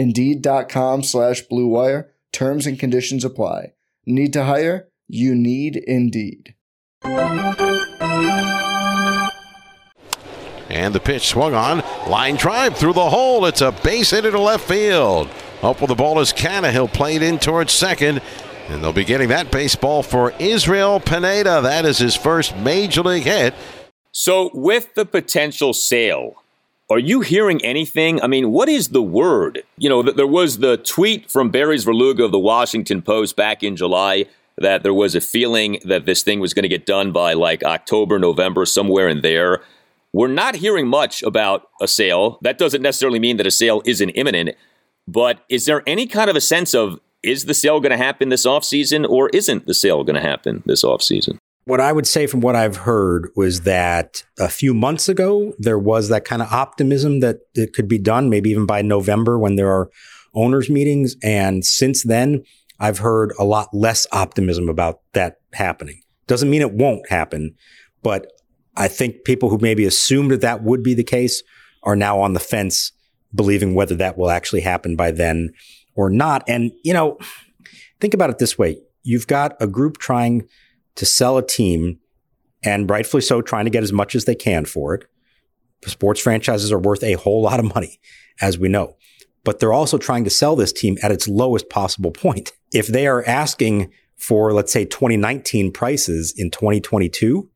Indeed.com 0.00 1.02
slash 1.02 1.46
BlueWire. 1.46 2.08
Terms 2.32 2.66
and 2.66 2.78
conditions 2.78 3.22
apply. 3.22 3.74
Need 4.06 4.32
to 4.32 4.44
hire? 4.44 4.88
You 5.08 5.34
need 5.34 5.76
Indeed. 5.76 6.54
And 10.70 10.94
the 10.94 11.00
pitch 11.00 11.28
swung 11.28 11.52
on. 11.52 11.82
Line 12.08 12.36
drive 12.36 12.78
through 12.78 12.94
the 12.94 13.10
hole. 13.10 13.44
It's 13.44 13.60
a 13.60 13.72
base 13.72 14.08
hit 14.12 14.24
into 14.24 14.40
left 14.40 14.66
field. 14.66 15.28
Up 15.62 15.82
with 15.82 15.88
the 15.88 15.94
ball 15.94 16.18
is 16.20 16.32
Canha. 16.32 16.90
played 16.90 17.20
in 17.20 17.38
towards 17.38 17.74
second. 17.74 18.22
And 18.68 18.82
they'll 18.82 18.94
be 18.94 19.04
getting 19.04 19.28
that 19.28 19.50
baseball 19.50 20.02
for 20.02 20.32
Israel 20.38 20.98
Pineda. 20.98 21.60
That 21.60 21.84
is 21.84 21.98
his 21.98 22.16
first 22.16 22.56
major 22.56 23.02
league 23.02 23.24
hit. 23.24 23.52
So, 24.12 24.50
with 24.54 24.94
the 24.94 25.04
potential 25.04 25.74
sale, 25.74 26.36
are 26.90 26.98
you 26.98 27.20
hearing 27.20 27.64
anything? 27.64 28.20
I 28.20 28.26
mean, 28.26 28.50
what 28.50 28.68
is 28.68 28.88
the 28.88 29.02
word? 29.02 29.62
You 29.78 29.88
know, 29.88 30.02
there 30.02 30.26
was 30.26 30.58
the 30.58 30.76
tweet 30.76 31.30
from 31.30 31.50
Barry 31.50 31.76
Svrluga 31.76 32.24
of 32.24 32.32
the 32.32 32.38
Washington 32.38 33.00
Post 33.00 33.36
back 33.36 33.62
in 33.62 33.76
July 33.76 34.26
that 34.58 34.82
there 34.82 34.92
was 34.92 35.14
a 35.14 35.20
feeling 35.20 35.78
that 35.84 36.04
this 36.04 36.22
thing 36.22 36.40
was 36.40 36.52
going 36.52 36.64
to 36.64 36.68
get 36.68 36.86
done 36.86 37.12
by 37.12 37.32
like 37.32 37.62
October, 37.62 38.18
November, 38.18 38.66
somewhere 38.66 39.08
in 39.08 39.22
there. 39.22 39.62
We're 40.12 40.26
not 40.26 40.56
hearing 40.56 40.88
much 40.88 41.22
about 41.22 41.68
a 41.80 41.86
sale. 41.86 42.38
That 42.42 42.58
doesn't 42.58 42.82
necessarily 42.82 43.20
mean 43.20 43.36
that 43.36 43.46
a 43.46 43.52
sale 43.52 43.82
isn't 43.84 44.10
imminent. 44.10 44.56
But 45.06 45.44
is 45.48 45.66
there 45.66 45.84
any 45.86 46.06
kind 46.06 46.28
of 46.28 46.34
a 46.34 46.40
sense 46.40 46.74
of 46.74 47.00
is 47.22 47.44
the 47.44 47.54
sale 47.54 47.80
going 47.80 47.90
to 47.90 47.96
happen 47.96 48.30
this 48.30 48.46
offseason 48.46 49.08
or 49.08 49.28
isn't 49.30 49.66
the 49.66 49.74
sale 49.74 50.02
going 50.02 50.16
to 50.16 50.28
happen 50.28 50.64
this 50.66 50.82
offseason? 50.82 51.38
What 51.64 51.80
I 51.80 51.92
would 51.92 52.06
say 52.06 52.26
from 52.26 52.40
what 52.40 52.56
I've 52.56 52.76
heard 52.76 53.30
was 53.36 53.62
that 53.62 54.24
a 54.38 54.48
few 54.48 54.74
months 54.74 55.08
ago, 55.08 55.52
there 55.58 55.78
was 55.78 56.08
that 56.08 56.24
kind 56.24 56.42
of 56.42 56.50
optimism 56.52 57.20
that 57.20 57.40
it 57.54 57.74
could 57.74 57.86
be 57.86 57.98
done, 57.98 58.30
maybe 58.30 58.50
even 58.50 58.66
by 58.66 58.82
November 58.82 59.38
when 59.38 59.56
there 59.56 59.70
are 59.70 59.90
owners' 60.34 60.70
meetings. 60.70 61.16
And 61.22 61.64
since 61.64 62.02
then, 62.02 62.44
I've 62.78 62.98
heard 62.98 63.32
a 63.38 63.44
lot 63.44 63.68
less 63.74 64.06
optimism 64.10 64.68
about 64.68 65.00
that 65.12 65.36
happening. 65.52 66.00
Doesn't 66.26 66.50
mean 66.50 66.62
it 66.62 66.72
won't 66.72 67.08
happen, 67.10 67.54
but 68.02 68.32
I 68.76 68.88
think 68.88 69.24
people 69.24 69.50
who 69.50 69.58
maybe 69.58 69.84
assumed 69.84 70.30
that 70.30 70.40
that 70.40 70.62
would 70.62 70.82
be 70.82 70.94
the 70.94 71.04
case 71.04 71.42
are 71.82 71.96
now 71.96 72.20
on 72.20 72.32
the 72.32 72.40
fence, 72.40 72.92
believing 73.34 73.74
whether 73.74 73.94
that 73.96 74.16
will 74.16 74.30
actually 74.30 74.62
happen 74.62 74.96
by 74.96 75.10
then 75.10 75.52
or 75.94 76.08
not. 76.08 76.42
And, 76.48 76.72
you 76.82 76.94
know, 76.94 77.18
think 78.00 78.14
about 78.14 78.30
it 78.30 78.38
this 78.38 78.56
way. 78.56 78.78
You've 79.02 79.26
got 79.26 79.56
a 79.60 79.66
group 79.66 79.98
trying 79.98 80.48
to 81.00 81.06
sell 81.06 81.38
a 81.38 81.46
team 81.46 81.98
and 82.62 82.90
rightfully 82.90 83.22
so 83.22 83.40
trying 83.40 83.64
to 83.64 83.70
get 83.70 83.82
as 83.82 83.90
much 83.92 84.14
as 84.14 84.26
they 84.26 84.34
can 84.34 84.66
for 84.66 84.94
it. 84.94 85.06
Sports 85.86 86.20
franchises 86.20 86.70
are 86.70 86.78
worth 86.78 87.02
a 87.02 87.14
whole 87.14 87.40
lot 87.40 87.58
of 87.58 87.74
money, 87.74 87.98
as 88.38 88.58
we 88.58 88.68
know, 88.68 88.98
but 89.42 89.58
they're 89.58 89.72
also 89.72 89.96
trying 89.96 90.24
to 90.24 90.30
sell 90.30 90.56
this 90.56 90.74
team 90.74 90.98
at 91.02 91.10
its 91.10 91.26
lowest 91.26 91.70
possible 91.70 92.10
point. 92.10 92.52
If 92.70 92.86
they 92.86 93.06
are 93.06 93.26
asking 93.26 93.90
for, 94.18 94.52
let's 94.52 94.70
say, 94.70 94.84
2019 94.84 95.72
prices 95.72 96.34
in 96.36 96.50
2022, 96.50 97.48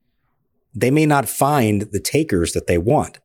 they 0.75 0.91
may 0.91 1.05
not 1.05 1.29
find 1.29 1.83
the 1.93 2.01
takers 2.01 2.55
that 2.55 2.67
they 2.67 2.79
want 2.79 3.19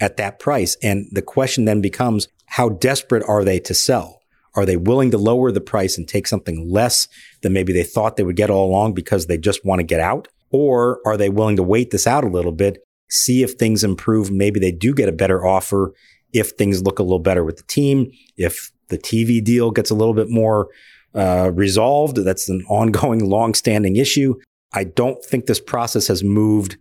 at 0.00 0.16
that 0.16 0.38
price. 0.38 0.74
And 0.82 1.06
the 1.12 1.20
question 1.20 1.66
then 1.66 1.82
becomes, 1.82 2.28
how 2.46 2.70
desperate 2.70 3.24
are 3.28 3.44
they 3.44 3.60
to 3.60 3.74
sell? 3.74 4.22
Are 4.56 4.66
they 4.66 4.76
willing 4.76 5.10
to 5.10 5.18
lower 5.18 5.52
the 5.52 5.60
price 5.60 5.98
and 5.98 6.08
take 6.08 6.26
something 6.26 6.68
less 6.70 7.08
than 7.42 7.52
maybe 7.52 7.72
they 7.72 7.84
thought 7.84 8.16
they 8.16 8.24
would 8.24 8.36
get 8.36 8.50
all 8.50 8.68
along 8.68 8.94
because 8.94 9.26
they 9.26 9.38
just 9.38 9.64
want 9.64 9.80
to 9.80 9.84
get 9.84 10.00
out? 10.00 10.28
Or 10.50 11.00
are 11.06 11.16
they 11.16 11.28
willing 11.28 11.56
to 11.56 11.62
wait 11.62 11.90
this 11.90 12.06
out 12.06 12.24
a 12.24 12.28
little 12.28 12.52
bit, 12.52 12.82
see 13.10 13.42
if 13.42 13.52
things 13.52 13.84
improve? 13.84 14.30
Maybe 14.30 14.58
they 14.58 14.72
do 14.72 14.94
get 14.94 15.08
a 15.08 15.12
better 15.12 15.46
offer 15.46 15.92
if 16.32 16.50
things 16.52 16.82
look 16.82 16.98
a 16.98 17.02
little 17.02 17.18
better 17.18 17.44
with 17.44 17.58
the 17.58 17.62
team, 17.64 18.10
if 18.36 18.72
the 18.88 18.98
TV 18.98 19.42
deal 19.42 19.70
gets 19.70 19.90
a 19.90 19.94
little 19.94 20.14
bit 20.14 20.30
more 20.30 20.68
uh, 21.14 21.50
resolved. 21.52 22.16
That's 22.18 22.48
an 22.48 22.64
ongoing, 22.68 23.28
long-standing 23.28 23.96
issue. 23.96 24.34
I 24.72 24.84
don't 24.84 25.24
think 25.24 25.46
this 25.46 25.60
process 25.60 26.08
has 26.08 26.22
moved 26.24 26.76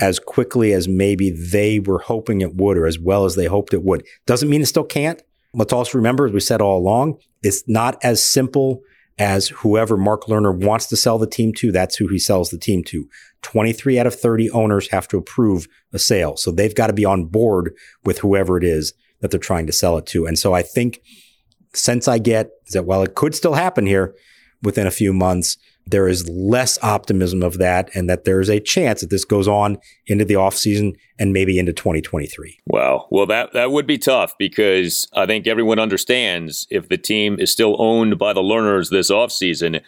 as 0.00 0.18
quickly 0.18 0.72
as 0.72 0.88
maybe 0.88 1.30
they 1.30 1.78
were 1.78 2.00
hoping 2.00 2.40
it 2.40 2.56
would, 2.56 2.76
or 2.76 2.86
as 2.86 2.98
well 2.98 3.24
as 3.24 3.36
they 3.36 3.46
hoped 3.46 3.72
it 3.72 3.82
would. 3.82 4.04
Doesn't 4.26 4.50
mean 4.50 4.62
it 4.62 4.66
still 4.66 4.84
can't. 4.84 5.22
Let's 5.54 5.72
also 5.72 5.98
remember, 5.98 6.26
as 6.26 6.32
we 6.32 6.40
said 6.40 6.60
all 6.60 6.78
along, 6.78 7.18
it's 7.42 7.62
not 7.66 7.98
as 8.02 8.24
simple 8.24 8.82
as 9.18 9.48
whoever 9.48 9.96
Mark 9.96 10.24
Lerner 10.24 10.56
wants 10.56 10.86
to 10.86 10.96
sell 10.96 11.18
the 11.18 11.26
team 11.26 11.52
to, 11.54 11.70
that's 11.70 11.96
who 11.96 12.08
he 12.08 12.18
sells 12.18 12.50
the 12.50 12.58
team 12.58 12.82
to. 12.84 13.08
23 13.42 13.98
out 13.98 14.06
of 14.06 14.14
30 14.14 14.50
owners 14.50 14.88
have 14.90 15.06
to 15.08 15.18
approve 15.18 15.68
a 15.92 15.98
sale. 15.98 16.36
So 16.36 16.50
they've 16.50 16.74
got 16.74 16.88
to 16.88 16.92
be 16.92 17.04
on 17.04 17.26
board 17.26 17.74
with 18.04 18.18
whoever 18.18 18.56
it 18.56 18.64
is 18.64 18.92
that 19.20 19.30
they're 19.30 19.38
trying 19.38 19.66
to 19.66 19.72
sell 19.72 19.96
it 19.96 20.06
to. 20.06 20.26
And 20.26 20.38
so 20.38 20.52
I 20.52 20.62
think 20.62 21.00
sense 21.74 22.08
I 22.08 22.18
get 22.18 22.50
is 22.66 22.72
that 22.72 22.86
while 22.86 23.02
it 23.02 23.14
could 23.14 23.34
still 23.34 23.54
happen 23.54 23.86
here 23.86 24.14
within 24.62 24.86
a 24.86 24.92
few 24.92 25.12
months, 25.12 25.56
there 25.86 26.08
is 26.08 26.28
less 26.28 26.78
optimism 26.82 27.42
of 27.42 27.58
that 27.58 27.90
and 27.94 28.08
that 28.08 28.24
there 28.24 28.40
is 28.40 28.48
a 28.48 28.60
chance 28.60 29.00
that 29.00 29.10
this 29.10 29.24
goes 29.24 29.46
on 29.46 29.78
into 30.06 30.24
the 30.24 30.34
offseason 30.34 30.94
and 31.18 31.32
maybe 31.32 31.58
into 31.58 31.72
2023. 31.72 32.58
Wow. 32.66 33.06
Well, 33.10 33.26
that, 33.26 33.52
that 33.52 33.70
would 33.70 33.86
be 33.86 33.98
tough 33.98 34.36
because 34.38 35.08
I 35.12 35.26
think 35.26 35.46
everyone 35.46 35.78
understands 35.78 36.66
if 36.70 36.88
the 36.88 36.96
team 36.96 37.38
is 37.38 37.52
still 37.52 37.76
owned 37.80 38.18
by 38.18 38.32
the 38.32 38.40
Lerners 38.40 38.90
this 38.90 39.10
offseason, 39.10 39.82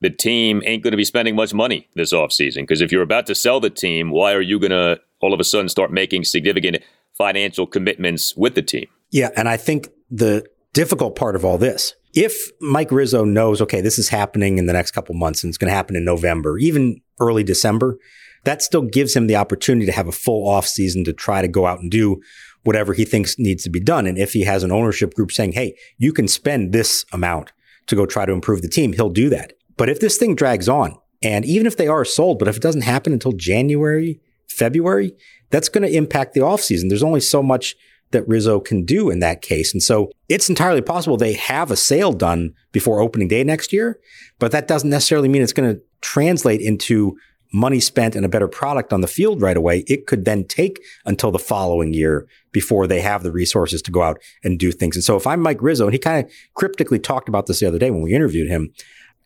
the 0.00 0.10
team 0.10 0.62
ain't 0.64 0.82
going 0.82 0.92
to 0.92 0.96
be 0.96 1.04
spending 1.04 1.34
much 1.34 1.52
money 1.52 1.88
this 1.94 2.12
offseason. 2.12 2.62
Because 2.62 2.80
if 2.80 2.92
you're 2.92 3.02
about 3.02 3.26
to 3.26 3.34
sell 3.34 3.60
the 3.60 3.70
team, 3.70 4.10
why 4.10 4.32
are 4.32 4.40
you 4.40 4.58
going 4.58 4.70
to 4.70 5.00
all 5.20 5.34
of 5.34 5.40
a 5.40 5.44
sudden 5.44 5.68
start 5.68 5.92
making 5.92 6.24
significant 6.24 6.78
financial 7.18 7.66
commitments 7.66 8.34
with 8.36 8.54
the 8.54 8.62
team? 8.62 8.86
Yeah. 9.10 9.30
And 9.36 9.48
I 9.48 9.56
think 9.56 9.88
the 10.10 10.46
difficult 10.72 11.16
part 11.16 11.34
of 11.34 11.44
all 11.44 11.58
this 11.58 11.94
if 12.14 12.50
Mike 12.60 12.90
Rizzo 12.90 13.24
knows, 13.24 13.60
okay, 13.62 13.80
this 13.80 13.98
is 13.98 14.08
happening 14.08 14.58
in 14.58 14.66
the 14.66 14.72
next 14.72 14.90
couple 14.92 15.14
months 15.14 15.42
and 15.42 15.50
it's 15.50 15.58
going 15.58 15.70
to 15.70 15.74
happen 15.74 15.96
in 15.96 16.04
November, 16.04 16.58
even 16.58 17.00
early 17.20 17.44
December, 17.44 17.98
that 18.44 18.62
still 18.62 18.82
gives 18.82 19.14
him 19.14 19.26
the 19.26 19.36
opportunity 19.36 19.86
to 19.86 19.92
have 19.92 20.08
a 20.08 20.12
full 20.12 20.48
off 20.48 20.66
season 20.66 21.04
to 21.04 21.12
try 21.12 21.42
to 21.42 21.48
go 21.48 21.66
out 21.66 21.80
and 21.80 21.90
do 21.90 22.20
whatever 22.62 22.92
he 22.92 23.04
thinks 23.04 23.38
needs 23.38 23.62
to 23.64 23.70
be 23.70 23.80
done. 23.80 24.06
And 24.06 24.18
if 24.18 24.32
he 24.32 24.42
has 24.42 24.62
an 24.62 24.72
ownership 24.72 25.14
group 25.14 25.32
saying, 25.32 25.52
hey, 25.52 25.76
you 25.98 26.12
can 26.12 26.28
spend 26.28 26.72
this 26.72 27.04
amount 27.12 27.52
to 27.86 27.96
go 27.96 28.06
try 28.06 28.26
to 28.26 28.32
improve 28.32 28.62
the 28.62 28.68
team, 28.68 28.92
he'll 28.92 29.10
do 29.10 29.28
that. 29.30 29.52
But 29.76 29.88
if 29.88 30.00
this 30.00 30.18
thing 30.18 30.34
drags 30.34 30.68
on, 30.68 30.96
and 31.22 31.44
even 31.44 31.66
if 31.66 31.76
they 31.76 31.88
are 31.88 32.04
sold, 32.04 32.38
but 32.38 32.48
if 32.48 32.56
it 32.56 32.62
doesn't 32.62 32.82
happen 32.82 33.12
until 33.12 33.32
January, 33.32 34.20
February, 34.48 35.12
that's 35.50 35.68
going 35.68 35.88
to 35.88 35.96
impact 35.96 36.34
the 36.34 36.40
offseason. 36.40 36.88
There's 36.88 37.02
only 37.02 37.20
so 37.20 37.42
much 37.42 37.76
that 38.12 38.26
Rizzo 38.26 38.60
can 38.60 38.84
do 38.84 39.10
in 39.10 39.20
that 39.20 39.42
case. 39.42 39.72
And 39.72 39.82
so 39.82 40.10
it's 40.28 40.48
entirely 40.48 40.82
possible 40.82 41.16
they 41.16 41.34
have 41.34 41.70
a 41.70 41.76
sale 41.76 42.12
done 42.12 42.54
before 42.72 43.00
opening 43.00 43.28
day 43.28 43.44
next 43.44 43.72
year, 43.72 43.98
but 44.38 44.52
that 44.52 44.68
doesn't 44.68 44.90
necessarily 44.90 45.28
mean 45.28 45.42
it's 45.42 45.52
going 45.52 45.74
to 45.74 45.80
translate 46.00 46.60
into 46.60 47.16
money 47.52 47.80
spent 47.80 48.14
and 48.14 48.24
a 48.24 48.28
better 48.28 48.48
product 48.48 48.92
on 48.92 49.00
the 49.00 49.06
field 49.06 49.42
right 49.42 49.56
away. 49.56 49.84
It 49.86 50.06
could 50.06 50.24
then 50.24 50.44
take 50.44 50.80
until 51.04 51.30
the 51.30 51.38
following 51.38 51.92
year 51.92 52.28
before 52.52 52.86
they 52.86 53.00
have 53.00 53.22
the 53.22 53.32
resources 53.32 53.82
to 53.82 53.90
go 53.90 54.02
out 54.02 54.20
and 54.44 54.58
do 54.58 54.70
things. 54.70 54.96
And 54.96 55.04
so 55.04 55.16
if 55.16 55.26
I'm 55.26 55.40
Mike 55.40 55.60
Rizzo, 55.60 55.86
and 55.86 55.92
he 55.92 55.98
kind 55.98 56.24
of 56.24 56.32
cryptically 56.54 56.98
talked 56.98 57.28
about 57.28 57.46
this 57.46 57.60
the 57.60 57.66
other 57.66 57.78
day 57.78 57.90
when 57.90 58.02
we 58.02 58.14
interviewed 58.14 58.48
him, 58.48 58.72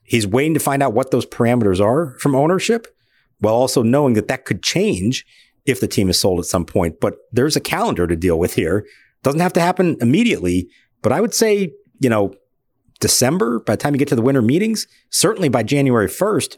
he's 0.02 0.26
waiting 0.26 0.54
to 0.54 0.60
find 0.60 0.82
out 0.82 0.94
what 0.94 1.10
those 1.10 1.26
parameters 1.26 1.80
are 1.80 2.16
from 2.18 2.34
ownership 2.34 2.86
while 3.40 3.54
also 3.54 3.82
knowing 3.82 4.14
that 4.14 4.28
that 4.28 4.44
could 4.44 4.62
change 4.62 5.26
if 5.66 5.80
the 5.80 5.88
team 5.88 6.08
is 6.10 6.20
sold 6.20 6.38
at 6.38 6.46
some 6.46 6.64
point. 6.64 7.00
But 7.00 7.16
there's 7.32 7.56
a 7.56 7.60
calendar 7.60 8.06
to 8.06 8.16
deal 8.16 8.38
with 8.38 8.54
here. 8.54 8.86
Doesn't 9.22 9.40
have 9.40 9.52
to 9.54 9.60
happen 9.60 9.96
immediately, 10.00 10.68
but 11.02 11.12
I 11.12 11.20
would 11.20 11.34
say, 11.34 11.72
you 12.00 12.10
know, 12.10 12.34
December, 13.00 13.60
by 13.60 13.74
the 13.74 13.82
time 13.82 13.94
you 13.94 13.98
get 13.98 14.08
to 14.08 14.16
the 14.16 14.22
winter 14.22 14.42
meetings, 14.42 14.86
certainly 15.10 15.48
by 15.48 15.62
January 15.62 16.08
1st, 16.08 16.56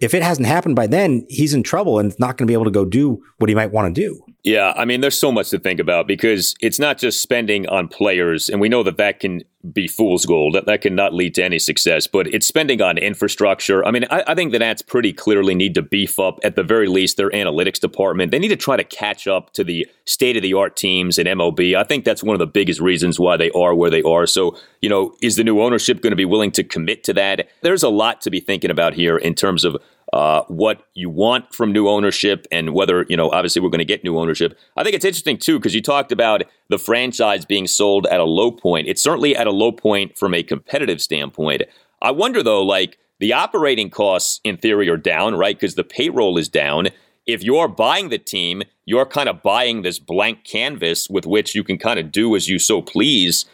if 0.00 0.14
it 0.14 0.22
hasn't 0.22 0.46
happened 0.46 0.76
by 0.76 0.86
then, 0.86 1.24
he's 1.28 1.54
in 1.54 1.62
trouble 1.62 1.98
and 1.98 2.14
not 2.18 2.36
going 2.36 2.46
to 2.46 2.50
be 2.50 2.54
able 2.54 2.64
to 2.64 2.70
go 2.70 2.84
do 2.84 3.22
what 3.38 3.48
he 3.48 3.54
might 3.54 3.72
want 3.72 3.94
to 3.94 4.00
do. 4.00 4.33
Yeah, 4.44 4.74
I 4.76 4.84
mean, 4.84 5.00
there's 5.00 5.18
so 5.18 5.32
much 5.32 5.48
to 5.50 5.58
think 5.58 5.80
about 5.80 6.06
because 6.06 6.54
it's 6.60 6.78
not 6.78 6.98
just 6.98 7.22
spending 7.22 7.66
on 7.68 7.88
players, 7.88 8.50
and 8.50 8.60
we 8.60 8.68
know 8.68 8.82
that 8.82 8.98
that 8.98 9.18
can 9.18 9.42
be 9.72 9.88
fool's 9.88 10.26
gold. 10.26 10.54
That 10.54 10.66
that 10.66 10.82
cannot 10.82 11.14
lead 11.14 11.34
to 11.36 11.42
any 11.42 11.58
success. 11.58 12.06
But 12.06 12.26
it's 12.26 12.46
spending 12.46 12.82
on 12.82 12.98
infrastructure. 12.98 13.82
I 13.86 13.90
mean, 13.90 14.04
I, 14.10 14.22
I 14.26 14.34
think 14.34 14.52
the 14.52 14.58
Nats 14.58 14.82
pretty 14.82 15.14
clearly 15.14 15.54
need 15.54 15.74
to 15.76 15.82
beef 15.82 16.18
up 16.18 16.40
at 16.44 16.56
the 16.56 16.62
very 16.62 16.88
least 16.88 17.16
their 17.16 17.30
analytics 17.30 17.80
department. 17.80 18.32
They 18.32 18.38
need 18.38 18.48
to 18.48 18.56
try 18.56 18.76
to 18.76 18.84
catch 18.84 19.26
up 19.26 19.54
to 19.54 19.64
the 19.64 19.88
state 20.04 20.36
of 20.36 20.42
the 20.42 20.52
art 20.52 20.76
teams 20.76 21.16
in 21.16 21.26
MLB. 21.26 21.74
I 21.74 21.84
think 21.84 22.04
that's 22.04 22.22
one 22.22 22.34
of 22.34 22.38
the 22.38 22.46
biggest 22.46 22.80
reasons 22.80 23.18
why 23.18 23.38
they 23.38 23.50
are 23.52 23.74
where 23.74 23.90
they 23.90 24.02
are. 24.02 24.26
So, 24.26 24.58
you 24.82 24.90
know, 24.90 25.14
is 25.22 25.36
the 25.36 25.44
new 25.44 25.62
ownership 25.62 26.02
going 26.02 26.12
to 26.12 26.16
be 26.16 26.26
willing 26.26 26.52
to 26.52 26.64
commit 26.64 27.02
to 27.04 27.14
that? 27.14 27.48
There's 27.62 27.82
a 27.82 27.88
lot 27.88 28.20
to 28.22 28.30
be 28.30 28.40
thinking 28.40 28.70
about 28.70 28.92
here 28.92 29.16
in 29.16 29.34
terms 29.34 29.64
of 29.64 29.78
uh, 30.12 30.42
what 30.48 30.86
you 30.94 31.10
want 31.10 31.52
from 31.54 31.72
new 31.72 31.88
ownership 31.88 32.46
and 32.52 32.74
whether, 32.74 33.04
you 33.08 33.16
know, 33.16 33.30
obviously 33.30 33.60
we're 33.60 33.70
going 33.70 33.78
to 33.78 33.84
get 33.84 34.04
new 34.04 34.18
ownership. 34.18 34.56
I 34.76 34.84
think 34.84 34.94
it's 34.94 35.04
interesting, 35.04 35.38
too, 35.38 35.58
because 35.58 35.74
you 35.74 35.82
talked 35.82 36.12
about 36.12 36.42
the 36.68 36.78
franchise 36.78 37.44
being 37.44 37.66
sold 37.66 38.06
at 38.06 38.20
a 38.20 38.24
low 38.24 38.52
point. 38.52 38.86
It's 38.86 39.02
certainly 39.02 39.34
at 39.34 39.46
a 39.46 39.52
low 39.52 39.72
point 39.72 40.16
from 40.16 40.34
a 40.34 40.42
competitive 40.42 41.00
standpoint. 41.00 41.62
I 42.02 42.10
wonder, 42.10 42.42
though, 42.42 42.62
like 42.62 42.98
the 43.18 43.32
operating 43.32 43.90
costs 43.90 44.40
in 44.44 44.56
theory 44.56 44.88
are 44.88 44.96
down, 44.96 45.34
right? 45.34 45.56
Because 45.56 45.74
the 45.74 45.84
payroll 45.84 46.38
is 46.38 46.48
down. 46.48 46.88
If 47.26 47.42
you're 47.42 47.68
buying 47.68 48.10
the 48.10 48.18
team, 48.18 48.62
you're 48.84 49.06
kind 49.06 49.28
of 49.28 49.42
buying 49.42 49.82
this 49.82 49.98
blank 49.98 50.44
canvas 50.44 51.08
with 51.08 51.26
which 51.26 51.54
you 51.54 51.64
can 51.64 51.78
kind 51.78 51.98
of 51.98 52.12
do 52.12 52.36
as 52.36 52.48
you 52.48 52.58
so 52.58 52.82
please. 52.82 53.46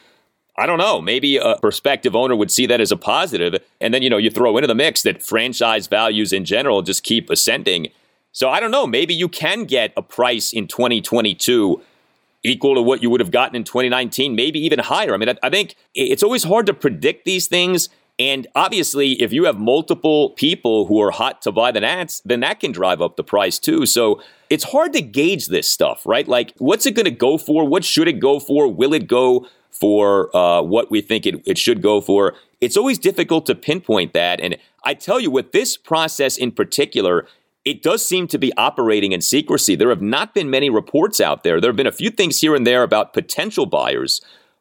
I 0.57 0.67
don't 0.67 0.79
know. 0.79 1.01
Maybe 1.01 1.37
a 1.37 1.57
prospective 1.57 2.15
owner 2.15 2.37
would 2.37 2.51
see 2.51 2.67
that 2.67 2.81
as 2.81 2.93
a 2.93 2.97
positive. 2.97 3.63
And 3.81 3.95
then, 3.95 4.03
you 4.03 4.11
know, 4.11 4.19
you 4.19 4.31
throw 4.31 4.57
into 4.57 4.67
the 4.67 4.75
mix 4.75 5.03
that 5.03 5.23
franchise 5.23 5.87
values 5.87 6.33
in 6.33 6.45
general 6.45 6.83
just 6.83 7.03
keep 7.03 7.31
ascending. 7.31 7.89
So 8.33 8.51
I 8.51 8.61
don't 8.61 8.71
know. 8.71 8.87
Maybe 8.87 9.15
you 9.15 9.29
can 9.29 9.65
get 9.65 9.93
a 9.97 10.03
price 10.03 10.53
in 10.53 10.67
2022 10.67 11.83
equal 12.43 12.75
to 12.75 12.83
what 12.83 13.03
you 13.03 13.11
would 13.11 13.21
have 13.21 13.31
gotten 13.31 13.57
in 13.57 13.65
2019, 13.65 14.35
maybe 14.35 14.59
even 14.61 14.79
higher. 14.79 15.15
I 15.15 15.17
mean, 15.17 15.29
I, 15.29 15.37
I 15.43 15.51
think 15.51 15.77
it's 15.95 16.23
always 16.23 16.45
hard 16.45 16.67
to 16.67 16.75
predict 16.75 17.25
these 17.25 17.47
things. 17.47 17.89
And 18.19 18.47
obviously, 18.55 19.13
if 19.23 19.33
you 19.33 19.45
have 19.45 19.59
multiple 19.59 20.31
people 20.31 20.87
who 20.87 21.01
are 21.01 21.11
hot 21.11 21.41
to 21.43 21.53
buy 21.53 21.71
the 21.71 21.81
Nats, 21.81 22.21
then 22.25 22.41
that 22.41 22.61
can 22.61 22.71
drive 22.71 23.01
up 23.01 23.17
the 23.17 23.25
price 23.25 23.59
too. 23.59 23.87
So 23.87 24.23
it's 24.51 24.65
hard 24.65 24.93
to 24.93 25.01
gauge 25.01 25.47
this 25.47 25.71
stuff, 25.71 26.05
right? 26.05 26.29
Like, 26.29 26.53
what's 26.59 26.85
it 26.85 26.93
going 26.93 27.05
to 27.05 27.11
go 27.11 27.39
for? 27.39 27.67
What 27.67 27.85
should 27.85 28.09
it 28.09 28.21
go 28.21 28.39
for? 28.39 28.69
Will 28.69 28.93
it 28.93 29.07
go 29.07 29.47
for 29.73 30.35
uh, 30.37 30.63
what 30.63 30.91
we 30.91 31.01
think 31.01 31.27
it, 31.27 31.43
it 31.47 31.59
should 31.59 31.83
go 31.83 32.01
for. 32.01 32.35
It's 32.61 32.77
always 32.77 32.99
difficult 32.99 33.47
to 33.47 33.55
pinpoint 33.55 34.13
that. 34.13 34.41
And 34.41 34.57
I 34.85 34.95
tell 34.95 35.19
you, 35.19 35.31
with 35.31 35.53
this 35.53 35.77
process 35.77 36.37
in 36.37 36.53
particular, 36.53 37.27
it 37.65 37.83
does 37.83 38.05
seem 38.05 38.27
to 38.29 38.39
be 38.39 38.53
operating 38.57 39.13
in 39.13 39.21
secrecy. 39.21 39.77
There 39.77 39.91
have 39.91 40.03
not 40.03 40.35
been 40.35 40.51
many 40.51 40.71
reports 40.71 41.21
out 41.21 41.43
there. 41.45 41.61
There 41.61 41.69
have 41.71 41.77
been 41.77 41.87
a 41.87 41.93
few 41.93 42.11
things 42.11 42.41
here 42.41 42.55
and 42.55 42.67
there 42.67 42.83
about 42.83 43.13
potential 43.13 43.67
buyers, 43.67 44.21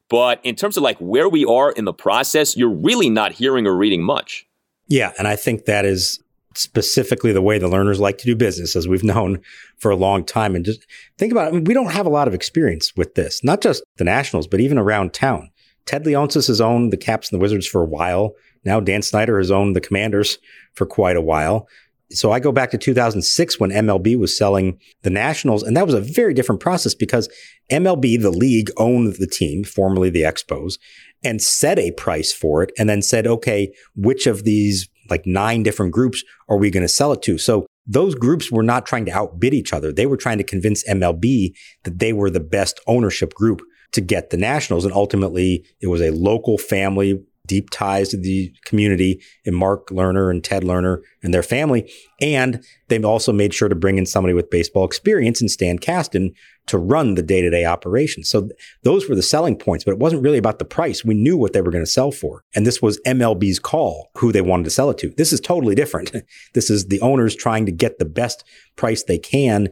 But 0.10 0.40
in 0.44 0.56
terms 0.56 0.76
of 0.76 0.84
like 0.84 0.98
where 0.98 1.30
we 1.30 1.46
are 1.46 1.72
in 1.72 1.86
the 1.86 1.94
process, 1.94 2.58
you're 2.58 2.68
really 2.68 3.10
not 3.10 3.32
hearing 3.32 3.66
or 3.68 3.76
reading 3.76 4.04
much. 4.04 4.46
Yeah. 4.88 5.14
And 5.18 5.28
I 5.28 5.36
think 5.36 5.66
that 5.66 5.86
is 5.86 6.20
specifically 6.56 7.32
the 7.32 7.42
way 7.42 7.58
the 7.58 7.70
Lerners 7.70 8.00
like 8.00 8.18
to 8.20 8.26
do 8.26 8.36
business, 8.36 8.76
as 8.76 8.88
we've 8.88 9.04
known 9.04 9.40
for 9.78 9.92
a 9.92 9.96
long 9.96 10.24
time. 10.24 10.56
And 10.56 10.66
just 10.66 10.86
think 11.18 11.32
about 11.32 11.48
it. 11.48 11.50
I 11.50 11.52
mean, 11.52 11.64
we 11.66 11.74
don't 11.74 11.92
have 11.92 12.06
a 12.06 12.10
lot 12.10 12.28
of 12.28 12.34
experience 12.34 12.96
with 12.96 13.16
this, 13.16 13.44
not 13.44 13.62
just 13.62 13.84
the 13.98 14.04
Nationals, 14.04 14.48
but 14.48 14.60
even 14.60 14.78
around 14.78 15.14
town. 15.14 15.52
Ted 15.86 16.04
Leonsis 16.04 16.48
has 16.48 16.62
owned 16.62 16.94
the 16.94 16.98
Caps 16.98 17.32
and 17.32 17.40
the 17.40 17.42
Wizards 17.42 17.68
for 17.68 17.82
a 17.82 17.88
while. 17.88 18.36
Now 18.66 18.80
Dan 18.80 19.02
Snyder 19.02 19.38
has 19.38 19.52
owned 19.52 19.76
the 19.76 19.82
Commanders 19.82 20.38
for 20.74 20.86
quite 20.86 21.18
a 21.18 21.22
while. 21.22 21.68
So 22.12 22.32
I 22.32 22.40
go 22.40 22.52
back 22.52 22.72
to 22.72 22.78
2006 22.78 23.60
when 23.60 23.70
MLB 23.70 24.18
was 24.18 24.36
selling 24.36 24.80
the 25.04 25.12
Nationals, 25.12 25.62
and 25.62 25.78
that 25.78 25.86
was 25.86 25.94
a 25.94 26.02
very 26.02 26.34
different 26.34 26.60
process 26.60 26.96
because 26.96 27.30
MLB, 27.72 28.20
the 28.20 28.32
league, 28.32 28.72
owned 28.78 29.16
the 29.16 29.28
team, 29.28 29.64
formerly 29.64 30.10
the 30.10 30.24
Expos, 30.24 30.80
and 31.24 31.42
set 31.42 31.78
a 31.78 31.92
price 31.92 32.34
for 32.34 32.64
it, 32.64 32.72
and 32.80 32.90
then 32.90 33.04
said, 33.04 33.28
okay, 33.28 33.72
which 33.96 34.26
of 34.26 34.44
these 34.44 34.90
like 35.10 35.26
nine 35.26 35.64
different 35.64 35.92
groups 35.92 36.24
are 36.48 36.58
we 36.58 36.70
going 36.70 36.84
to 36.84 36.88
sell 36.88 37.12
it 37.12 37.22
to? 37.24 37.38
So 37.38 37.66
those 37.86 38.16
groups 38.16 38.52
were 38.52 38.64
not 38.64 38.86
trying 38.86 39.06
to 39.06 39.12
outbid 39.12 39.54
each 39.54 39.74
other. 39.74 39.92
They 39.92 40.06
were 40.06 40.18
trying 40.18 40.38
to 40.38 40.44
convince 40.44 40.88
MLB 40.88 41.54
that 41.84 42.00
they 42.00 42.14
were 42.14 42.30
the 42.30 42.40
best 42.40 42.80
ownership 42.88 43.34
group 43.34 43.62
to 43.94 44.02
get 44.02 44.30
the 44.30 44.38
Nationals. 44.38 44.86
And 44.86 44.94
ultimately, 44.94 45.66
it 45.82 45.88
was 45.88 46.02
a 46.02 46.12
local 46.12 46.58
family 46.58 47.24
deep 47.50 47.72
ties 47.72 48.10
to 48.10 48.18
the 48.18 48.54
community 48.64 49.20
in 49.44 49.56
Mark 49.56 49.88
Lerner 49.90 50.30
and 50.30 50.44
Ted 50.44 50.64
Lerner 50.64 51.02
and 51.24 51.34
their 51.34 51.44
family. 51.44 51.92
And 52.22 52.64
they've 52.88 53.04
also 53.04 53.34
made 53.34 53.54
sure 53.54 53.68
to 53.68 53.76
bring 53.76 53.98
in 53.98 54.06
somebody 54.06 54.34
with 54.34 54.52
baseball 54.52 54.86
experience 54.86 55.42
and 55.42 55.50
Stan 55.50 55.80
Kasten 55.80 56.32
to 56.68 56.78
run 56.78 57.16
the 57.16 57.24
day 57.24 57.42
to 57.42 57.50
day 57.50 57.66
operations. 57.66 58.30
So 58.30 58.42
th- 58.42 58.52
those 58.84 59.10
were 59.10 59.16
the 59.16 59.24
selling 59.24 59.58
points, 59.58 59.84
but 59.84 59.92
it 59.92 60.00
wasn't 60.00 60.22
really 60.22 60.38
about 60.38 60.60
the 60.60 60.66
price. 60.66 61.04
We 61.04 61.16
knew 61.16 61.36
what 61.36 61.54
they 61.54 61.62
were 61.62 61.72
going 61.72 61.84
to 61.84 61.90
sell 61.90 62.12
for. 62.12 62.44
And 62.56 62.66
this 62.66 62.82
was 62.82 63.02
MLB's 63.02 63.58
call 63.58 64.12
who 64.16 64.32
they 64.32 64.42
wanted 64.42 64.66
to 64.66 64.70
sell 64.70 64.92
it 64.92 65.00
to. 65.00 65.10
This 65.18 65.34
is 65.34 65.40
totally 65.40 65.74
different. 65.74 66.16
this 66.54 66.70
is 66.70 66.88
the 66.88 67.02
owners 67.02 67.36
trying 67.36 67.66
to 67.66 67.72
get 67.72 67.98
the 67.98 68.06
best 68.06 68.44
price 68.76 69.04
they 69.04 69.18
can 69.18 69.70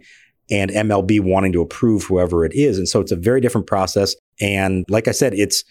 and 0.49 0.71
MLB 0.71 1.19
wanting 1.19 1.51
to 1.53 1.61
approve 1.61 2.03
whoever 2.05 2.43
it 2.43 2.53
is. 2.55 2.77
And 2.79 2.89
so 2.89 2.99
it's 2.99 3.11
a 3.11 3.17
very 3.17 3.41
different 3.41 3.67
process. 3.67 4.15
And 4.41 4.85
like 4.89 5.07
I 5.07 5.11
said, 5.11 5.33
it's, 5.33 5.63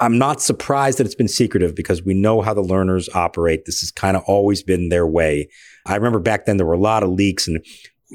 I'm 0.00 0.18
not 0.18 0.40
surprised 0.40 0.98
that 0.98 1.06
it's 1.06 1.14
been 1.14 1.28
secretive 1.28 1.74
because 1.74 2.02
we 2.02 2.14
know 2.14 2.40
how 2.40 2.54
the 2.54 2.62
Lerners 2.62 3.14
operate. 3.14 3.64
This 3.64 3.80
has 3.80 3.90
kind 3.90 4.16
of 4.16 4.24
always 4.26 4.62
been 4.62 4.88
their 4.88 5.06
way. 5.06 5.48
I 5.86 5.94
remember 5.94 6.18
back 6.18 6.46
then 6.46 6.56
there 6.56 6.66
were 6.66 6.72
a 6.72 6.78
lot 6.78 7.02
of 7.02 7.10
leaks 7.10 7.46
and 7.46 7.64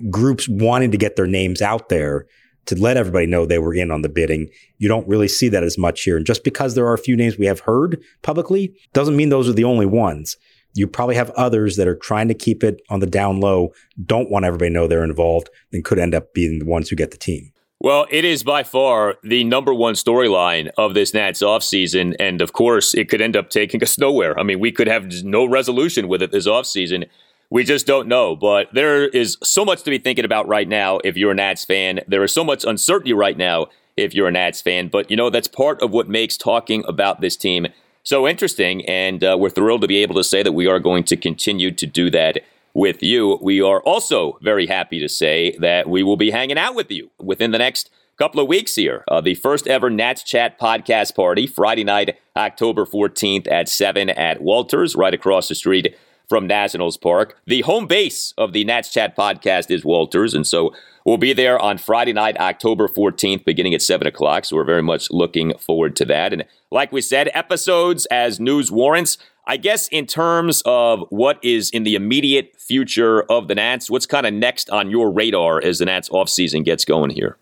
groups 0.10 0.48
wanting 0.50 0.92
to 0.92 0.98
get 0.98 1.16
their 1.16 1.28
names 1.28 1.62
out 1.62 1.90
there 1.90 2.28
to 2.68 2.76
let 2.76 2.98
everybody 2.98 3.26
know 3.26 3.46
they 3.46 3.60
were 3.60 3.74
in 3.74 3.92
on 3.92 4.02
the 4.02 4.10
bidding. 4.10 4.50
You 4.78 4.88
don't 4.88 5.08
really 5.08 5.28
see 5.28 5.50
that 5.50 5.63
as 5.63 5.78
much 5.78 6.04
here. 6.04 6.18
And 6.18 6.26
just 6.26 6.44
because 6.44 6.76
there 6.76 6.86
are 6.86 6.94
a 6.94 7.00
few 7.00 7.16
names 7.16 7.38
we 7.38 7.46
have 7.46 7.62
heard 7.62 8.02
publicly 8.22 8.74
doesn't 8.94 9.16
mean 9.16 9.30
those 9.30 9.50
are 9.50 9.54
the 9.54 9.63
only 9.63 9.86
ones. 9.86 10.36
You 10.74 10.86
probably 10.86 11.16
have 11.16 11.32
others 11.32 11.78
that 11.78 11.88
are 11.88 11.96
trying 11.96 12.28
to 12.28 12.34
keep 12.34 12.63
it 12.63 12.82
on 12.90 13.00
the 13.00 13.08
down 13.08 13.40
low, 13.40 13.72
don't 14.06 14.30
want 14.30 14.46
everybody 14.46 14.70
to 14.70 14.74
know 14.74 14.88
they're 14.88 15.04
involved, 15.04 15.50
and 15.72 15.84
could 15.84 15.98
end 15.98 16.13
up 16.13 16.34
being 16.34 16.60
the 16.60 16.66
ones 16.66 16.90
who 16.90 16.96
get 16.96 17.12
the 17.12 17.18
team. 17.18 17.52
Well, 17.80 18.08
it 18.10 18.26
is 18.26 18.44
by 18.44 18.63
far 18.63 19.16
the 19.22 19.44
number 19.44 19.72
one 19.72 19.94
storyline 19.94 20.72
of 20.78 20.96
this 20.96 21.13
Nats 21.13 21.44
offseason. 21.44 22.16
And 22.20 22.42
of 22.42 22.52
course, 22.52 22.96
it 22.96 23.08
could 23.08 23.22
end 23.22 23.38
up 23.38 23.50
taking 23.50 23.82
us 23.84 23.98
nowhere. 23.98 24.38
I 24.40 24.44
mean, 24.44 24.60
we 24.60 24.72
could 24.72 24.88
have 24.88 25.12
no 25.24 25.46
resolution 25.46 26.08
with 26.08 26.22
it 26.22 26.32
this 26.32 26.48
offseason. 26.48 27.08
We 27.50 27.63
just 27.63 27.86
don't 27.86 28.08
know. 28.08 28.36
But 28.36 28.74
there 28.74 29.08
is 29.08 29.38
so 29.44 29.63
much 29.63 29.84
to 29.84 29.92
be 29.92 30.00
thinking 30.00 30.26
about 30.26 30.48
right 30.48 30.68
now 30.68 30.98
if 31.04 31.16
you're 31.16 31.32
a 31.32 31.36
Nats 31.36 31.66
fan. 31.66 32.02
There 32.08 32.24
is 32.24 32.34
so 32.34 32.44
much 32.44 32.66
uncertainty 32.66 33.13
right 33.13 33.38
now 33.38 33.68
if 33.96 34.13
you're 34.13 34.28
a 34.28 34.32
Nats 34.32 34.60
fan. 34.60 34.88
But, 34.88 35.12
you 35.12 35.18
know, 35.18 35.30
that's 35.30 35.48
part 35.48 35.82
of 35.82 35.92
what 35.92 36.10
makes 36.10 36.36
talking 36.36 36.84
about 36.88 37.22
this 37.22 37.38
team 37.38 37.68
so 38.04 38.28
interesting. 38.28 38.86
And 38.88 39.24
uh, 39.24 39.38
we're 39.40 39.50
thrilled 39.50 39.82
to 39.82 39.88
be 39.88 39.98
able 39.98 40.16
to 40.16 40.24
say 40.24 40.42
that 40.42 40.54
we 40.54 40.66
are 40.66 40.80
going 40.80 41.04
to 41.06 41.18
continue 41.18 41.72
to 41.72 41.86
do 41.86 42.10
that 42.10 42.40
with 42.78 43.02
you. 43.02 43.40
We 43.42 43.60
are 43.60 43.82
also 43.82 44.38
very 44.40 44.68
happy 44.68 45.00
to 45.00 45.10
say 45.10 45.58
that 45.60 45.90
we 45.90 46.04
will 46.04 46.16
be 46.16 46.30
hanging 46.30 46.60
out 46.60 46.76
with 46.76 46.92
you 46.92 47.10
within 47.20 47.50
the 47.50 47.58
next 47.58 47.90
couple 48.20 48.40
of 48.40 48.48
weeks 48.48 48.76
here. 48.76 49.04
Uh, 49.08 49.20
the 49.20 49.34
first 49.34 49.68
ever 49.68 49.90
Nats 49.90 50.22
Chat 50.22 50.60
podcast 50.60 51.16
party, 51.16 51.48
Friday 51.48 51.84
night, 51.84 52.20
October 52.36 52.86
14th 52.86 53.52
at 53.52 53.68
7 53.68 54.12
at 54.12 54.42
Walters, 54.42 54.96
right 54.96 55.13
across 55.13 55.48
the 55.48 55.56
street 55.56 55.98
from 56.30 56.46
Nationals 56.46 56.98
Park. 56.98 57.40
The 57.48 57.62
home 57.62 57.88
base 57.88 58.36
of 58.38 58.54
the 58.54 58.63
Nats 58.63 58.94
Chat 58.94 59.18
podcast 59.18 59.72
is 59.72 59.84
Walters, 59.84 60.36
and 60.36 60.46
so 60.46 60.72
we'll 61.04 61.18
be 61.18 61.34
there 61.34 61.58
on 61.58 61.80
Friday 61.80 62.13
night, 62.13 62.38
October 62.38 62.88
14th, 62.88 63.44
beginning 63.44 63.74
at 63.74 63.82
7 63.82 64.06
o'clock. 64.06 64.46
So 64.46 64.56
we're 64.56 64.66
very 64.66 64.84
much 64.84 65.10
looking 65.10 65.58
forward 65.58 65.96
to 65.96 66.06
that. 66.06 66.32
And 66.32 66.46
like 66.70 66.92
we 66.92 67.02
said, 67.02 67.32
episodes 67.34 68.06
as 68.08 68.40
news 68.40 68.72
warrants. 68.72 69.18
I 69.50 69.56
guess 69.56 69.88
in 69.88 70.06
terms 70.06 70.62
of 70.66 71.06
what 71.10 71.40
is 71.42 71.70
in 71.70 71.84
the 71.84 71.96
immediate 71.96 72.60
future 72.60 73.24
of 73.32 73.48
the 73.48 73.56
Nats, 73.56 73.90
what's 73.90 74.06
kind 74.06 74.26
of 74.26 74.34
next 74.34 74.70
on 74.70 74.92
your 74.92 75.10
radar 75.10 75.64
as 75.64 75.80
the 75.80 75.86
Nats 75.86 76.10
offseason 76.10 76.66
gets 76.66 76.84
going 76.84 77.12
here? 77.12 77.38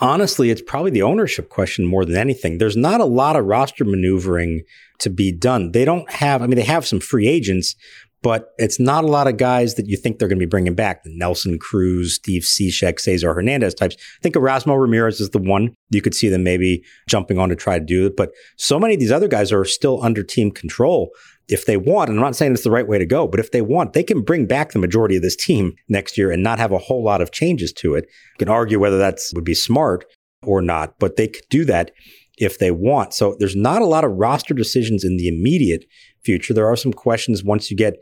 Honestly, 0.00 0.50
it's 0.50 0.62
probably 0.62 0.90
the 0.90 1.02
ownership 1.02 1.50
question 1.50 1.84
more 1.84 2.06
than 2.06 2.16
anything. 2.16 2.56
There's 2.56 2.76
not 2.76 3.02
a 3.02 3.04
lot 3.04 3.36
of 3.36 3.44
roster 3.44 3.84
maneuvering 3.84 4.62
to 4.98 5.10
be 5.10 5.30
done. 5.30 5.72
They 5.72 5.84
don't 5.84 6.10
have, 6.10 6.42
I 6.42 6.46
mean, 6.46 6.56
they 6.56 6.64
have 6.64 6.86
some 6.86 7.00
free 7.00 7.28
agents, 7.28 7.76
but 8.22 8.52
it's 8.58 8.80
not 8.80 9.04
a 9.04 9.08
lot 9.08 9.28
of 9.28 9.36
guys 9.36 9.74
that 9.74 9.86
you 9.86 9.96
think 9.96 10.18
they're 10.18 10.28
going 10.28 10.38
to 10.38 10.46
be 10.46 10.48
bringing 10.48 10.74
back. 10.74 11.04
The 11.04 11.16
Nelson 11.16 11.58
Cruz, 11.58 12.14
Steve 12.14 12.42
Cishek, 12.42 12.98
Cesar 12.98 13.34
Hernandez 13.34 13.74
types. 13.74 13.96
I 13.98 14.22
think 14.22 14.34
Erasmo 14.34 14.80
Ramirez 14.80 15.20
is 15.20 15.30
the 15.30 15.38
one 15.38 15.74
you 15.90 16.02
could 16.02 16.14
see 16.14 16.28
them 16.28 16.42
maybe 16.42 16.82
jumping 17.08 17.38
on 17.38 17.48
to 17.50 17.56
try 17.56 17.78
to 17.78 17.84
do 17.84 18.06
it. 18.06 18.16
But 18.16 18.32
so 18.56 18.78
many 18.78 18.94
of 18.94 19.00
these 19.00 19.12
other 19.12 19.28
guys 19.28 19.52
are 19.52 19.64
still 19.64 20.02
under 20.02 20.22
team 20.22 20.50
control. 20.50 21.10
If 21.48 21.66
they 21.66 21.76
want, 21.76 22.10
and 22.10 22.18
I'm 22.18 22.24
not 22.24 22.34
saying 22.34 22.52
it's 22.52 22.64
the 22.64 22.72
right 22.72 22.88
way 22.88 22.98
to 22.98 23.06
go, 23.06 23.28
but 23.28 23.38
if 23.38 23.52
they 23.52 23.62
want, 23.62 23.92
they 23.92 24.02
can 24.02 24.22
bring 24.22 24.46
back 24.46 24.72
the 24.72 24.80
majority 24.80 25.14
of 25.14 25.22
this 25.22 25.36
team 25.36 25.74
next 25.88 26.18
year 26.18 26.32
and 26.32 26.42
not 26.42 26.58
have 26.58 26.72
a 26.72 26.78
whole 26.78 27.04
lot 27.04 27.20
of 27.20 27.30
changes 27.30 27.72
to 27.74 27.94
it. 27.94 28.06
You 28.34 28.46
can 28.46 28.48
argue 28.48 28.80
whether 28.80 28.98
that 28.98 29.20
would 29.34 29.44
be 29.44 29.54
smart 29.54 30.04
or 30.42 30.60
not, 30.60 30.98
but 30.98 31.14
they 31.14 31.28
could 31.28 31.44
do 31.48 31.64
that 31.66 31.92
if 32.38 32.58
they 32.58 32.70
want. 32.70 33.14
So 33.14 33.36
there's 33.38 33.56
not 33.56 33.82
a 33.82 33.86
lot 33.86 34.04
of 34.04 34.12
roster 34.12 34.54
decisions 34.54 35.04
in 35.04 35.16
the 35.16 35.28
immediate 35.28 35.84
future. 36.26 36.52
There 36.52 36.66
are 36.66 36.76
some 36.76 36.92
questions 36.92 37.44
once 37.44 37.70
you 37.70 37.76
get 37.76 37.94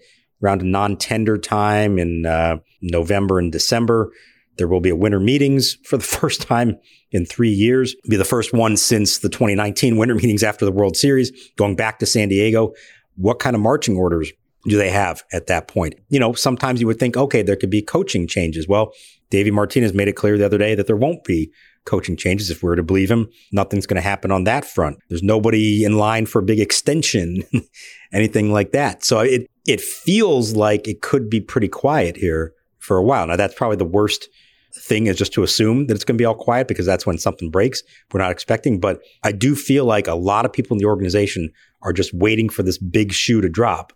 around 0.42 0.62
a 0.62 0.64
non-tender 0.64 1.38
time 1.38 1.98
in 1.98 2.26
uh, 2.26 2.56
November 2.80 3.38
and 3.38 3.52
December. 3.52 4.10
There 4.56 4.66
will 4.66 4.80
be 4.80 4.90
a 4.90 4.96
winter 4.96 5.20
meetings 5.20 5.76
for 5.84 5.96
the 5.96 6.04
first 6.20 6.42
time 6.42 6.78
in 7.12 7.26
three 7.26 7.50
years. 7.50 7.94
It'll 7.98 8.10
be 8.10 8.16
the 8.16 8.24
first 8.24 8.52
one 8.52 8.76
since 8.76 9.18
the 9.18 9.28
2019 9.28 9.96
winter 9.96 10.14
meetings 10.14 10.42
after 10.42 10.64
the 10.64 10.72
World 10.72 10.96
Series, 10.96 11.30
going 11.56 11.76
back 11.76 11.98
to 11.98 12.06
San 12.06 12.28
Diego. 12.28 12.72
What 13.16 13.38
kind 13.38 13.54
of 13.54 13.62
marching 13.62 13.96
orders 13.96 14.32
do 14.66 14.78
they 14.78 14.90
have 14.90 15.22
at 15.32 15.46
that 15.48 15.68
point? 15.68 15.94
You 16.08 16.18
know, 16.18 16.32
sometimes 16.32 16.80
you 16.80 16.86
would 16.86 16.98
think, 16.98 17.16
okay, 17.16 17.42
there 17.42 17.56
could 17.56 17.70
be 17.70 17.82
coaching 17.82 18.26
changes. 18.26 18.66
Well, 18.66 18.92
Davey 19.30 19.50
Martinez 19.50 19.92
made 19.92 20.08
it 20.08 20.16
clear 20.16 20.38
the 20.38 20.46
other 20.46 20.58
day 20.58 20.74
that 20.74 20.86
there 20.86 20.96
won't 20.96 21.24
be 21.24 21.52
coaching 21.84 22.16
changes. 22.16 22.50
If 22.50 22.62
we 22.62 22.68
were 22.68 22.76
to 22.76 22.82
believe 22.82 23.10
him, 23.10 23.28
nothing's 23.52 23.86
going 23.86 23.96
to 23.96 24.02
happen 24.02 24.30
on 24.30 24.44
that 24.44 24.64
front. 24.64 24.98
There's 25.08 25.22
nobody 25.22 25.84
in 25.84 25.98
line 25.98 26.26
for 26.26 26.40
a 26.40 26.44
big 26.44 26.60
extension, 26.60 27.44
anything 28.12 28.52
like 28.52 28.72
that. 28.72 29.04
So 29.04 29.20
it, 29.20 29.50
it 29.66 29.80
feels 29.80 30.54
like 30.54 30.88
it 30.88 31.02
could 31.02 31.28
be 31.28 31.40
pretty 31.40 31.68
quiet 31.68 32.16
here 32.16 32.52
for 32.78 32.96
a 32.96 33.02
while. 33.02 33.26
Now, 33.26 33.36
that's 33.36 33.54
probably 33.54 33.76
the 33.76 33.84
worst 33.84 34.28
thing 34.76 35.06
is 35.06 35.16
just 35.16 35.32
to 35.32 35.42
assume 35.42 35.86
that 35.86 35.94
it's 35.94 36.04
going 36.04 36.16
to 36.16 36.22
be 36.22 36.24
all 36.24 36.34
quiet 36.34 36.68
because 36.68 36.86
that's 36.86 37.06
when 37.06 37.18
something 37.18 37.50
breaks. 37.50 37.82
We're 38.12 38.20
not 38.20 38.32
expecting, 38.32 38.80
but 38.80 39.00
I 39.22 39.32
do 39.32 39.54
feel 39.54 39.84
like 39.84 40.06
a 40.06 40.14
lot 40.14 40.44
of 40.44 40.52
people 40.52 40.74
in 40.74 40.78
the 40.78 40.86
organization 40.86 41.50
are 41.82 41.92
just 41.92 42.12
waiting 42.12 42.48
for 42.48 42.62
this 42.62 42.78
big 42.78 43.12
shoe 43.12 43.40
to 43.40 43.48
drop. 43.48 43.92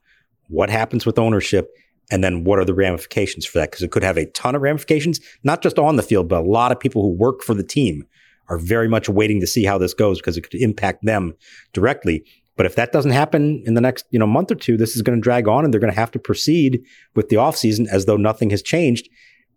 What 0.48 0.70
happens 0.70 1.04
with 1.04 1.18
ownership? 1.18 1.70
And 2.10 2.24
then 2.24 2.44
what 2.44 2.58
are 2.58 2.64
the 2.64 2.74
ramifications 2.74 3.44
for 3.44 3.58
that? 3.58 3.70
Because 3.70 3.82
it 3.82 3.90
could 3.90 4.02
have 4.02 4.16
a 4.16 4.26
ton 4.26 4.54
of 4.54 4.62
ramifications, 4.62 5.20
not 5.44 5.62
just 5.62 5.78
on 5.78 5.96
the 5.96 6.02
field, 6.02 6.28
but 6.28 6.40
a 6.40 6.46
lot 6.46 6.72
of 6.72 6.80
people 6.80 7.02
who 7.02 7.10
work 7.10 7.42
for 7.42 7.54
the 7.54 7.62
team 7.62 8.06
are 8.48 8.58
very 8.58 8.88
much 8.88 9.08
waiting 9.08 9.40
to 9.40 9.46
see 9.46 9.64
how 9.64 9.76
this 9.76 9.94
goes 9.94 10.18
because 10.18 10.36
it 10.36 10.42
could 10.42 10.54
impact 10.54 11.04
them 11.04 11.34
directly. 11.72 12.24
But 12.56 12.66
if 12.66 12.74
that 12.74 12.92
doesn't 12.92 13.12
happen 13.12 13.62
in 13.66 13.74
the 13.74 13.80
next, 13.80 14.06
you 14.10 14.18
know, 14.18 14.26
month 14.26 14.50
or 14.50 14.56
two, 14.56 14.76
this 14.76 14.96
is 14.96 15.02
going 15.02 15.16
to 15.16 15.22
drag 15.22 15.46
on 15.46 15.64
and 15.64 15.72
they're 15.72 15.80
going 15.80 15.92
to 15.92 15.98
have 15.98 16.10
to 16.12 16.18
proceed 16.18 16.82
with 17.14 17.28
the 17.28 17.36
offseason 17.36 17.86
as 17.88 18.06
though 18.06 18.16
nothing 18.16 18.50
has 18.50 18.62
changed. 18.62 19.08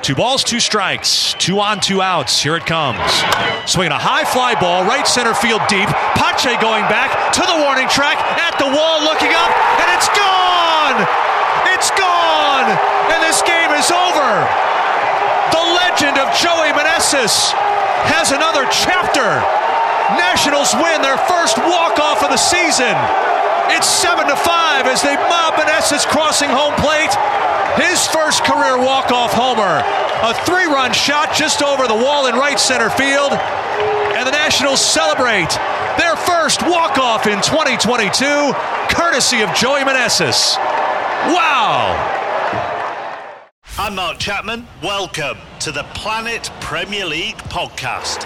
Two 0.02 0.14
balls, 0.14 0.44
two 0.44 0.60
strikes, 0.60 1.34
two 1.42 1.60
on, 1.60 1.82
two 1.82 2.02
outs. 2.02 2.38
Here 2.38 2.56
it 2.56 2.66
comes. 2.70 3.02
Swinging 3.66 3.92
a 3.92 3.98
high 3.98 4.22
fly 4.22 4.54
ball, 4.54 4.86
right 4.86 5.08
center 5.08 5.34
field 5.34 5.66
deep. 5.66 5.90
Pache 6.14 6.62
going 6.62 6.86
back 6.86 7.10
to 7.34 7.42
the 7.42 7.58
warning 7.66 7.90
track, 7.90 8.22
at 8.38 8.54
the 8.62 8.70
wall, 8.70 9.02
looking 9.02 9.34
up, 9.34 9.50
and 9.82 9.88
it's 9.98 10.06
gone! 10.14 10.98
It's 11.74 11.90
gone! 11.98 12.70
And 13.10 13.20
this 13.26 13.42
game 13.42 13.74
is 13.74 13.90
over! 13.90 14.46
The 15.50 15.64
legend 15.74 16.22
of 16.22 16.30
Joey 16.38 16.70
Meneses 16.78 17.50
has 18.06 18.30
another 18.30 18.70
chapter. 18.70 19.42
Nationals 20.22 20.78
win 20.78 21.02
their 21.02 21.18
first 21.26 21.58
walk-off 21.58 22.22
of 22.22 22.30
the 22.30 22.38
season. 22.38 22.94
It's 23.68 23.88
7 23.88 24.28
to 24.28 24.36
5 24.36 24.86
as 24.86 25.02
they 25.02 25.16
mob 25.16 25.56
Meneses 25.56 26.06
crossing 26.06 26.50
home 26.50 26.74
plate. 26.76 27.14
His 27.82 28.06
first 28.08 28.44
career 28.44 28.78
walk-off 28.78 29.34
homer. 29.34 29.82
A 30.24 30.34
three-run 30.46 30.94
shot 30.94 31.34
just 31.34 31.64
over 31.64 31.88
the 31.88 31.96
wall 31.96 32.28
in 32.28 32.36
right 32.36 32.60
center 32.60 32.90
field. 32.90 33.34
And 33.34 34.28
the 34.28 34.32
Nationals 34.32 34.80
celebrate 34.80 35.50
their 35.98 36.16
first 36.16 36.62
walk-off 36.62 37.26
in 37.26 37.42
2022, 37.42 38.54
courtesy 38.94 39.42
of 39.42 39.54
Joey 39.56 39.82
Meneses. 39.82 40.58
Wow! 41.34 42.14
I'm 43.80 43.96
Mark 43.96 44.20
Chapman. 44.20 44.68
Welcome 44.84 45.38
to 45.62 45.72
the 45.72 45.84
Planet 45.96 46.50
Premier 46.62 47.06
League 47.06 47.38
podcast. 47.50 48.26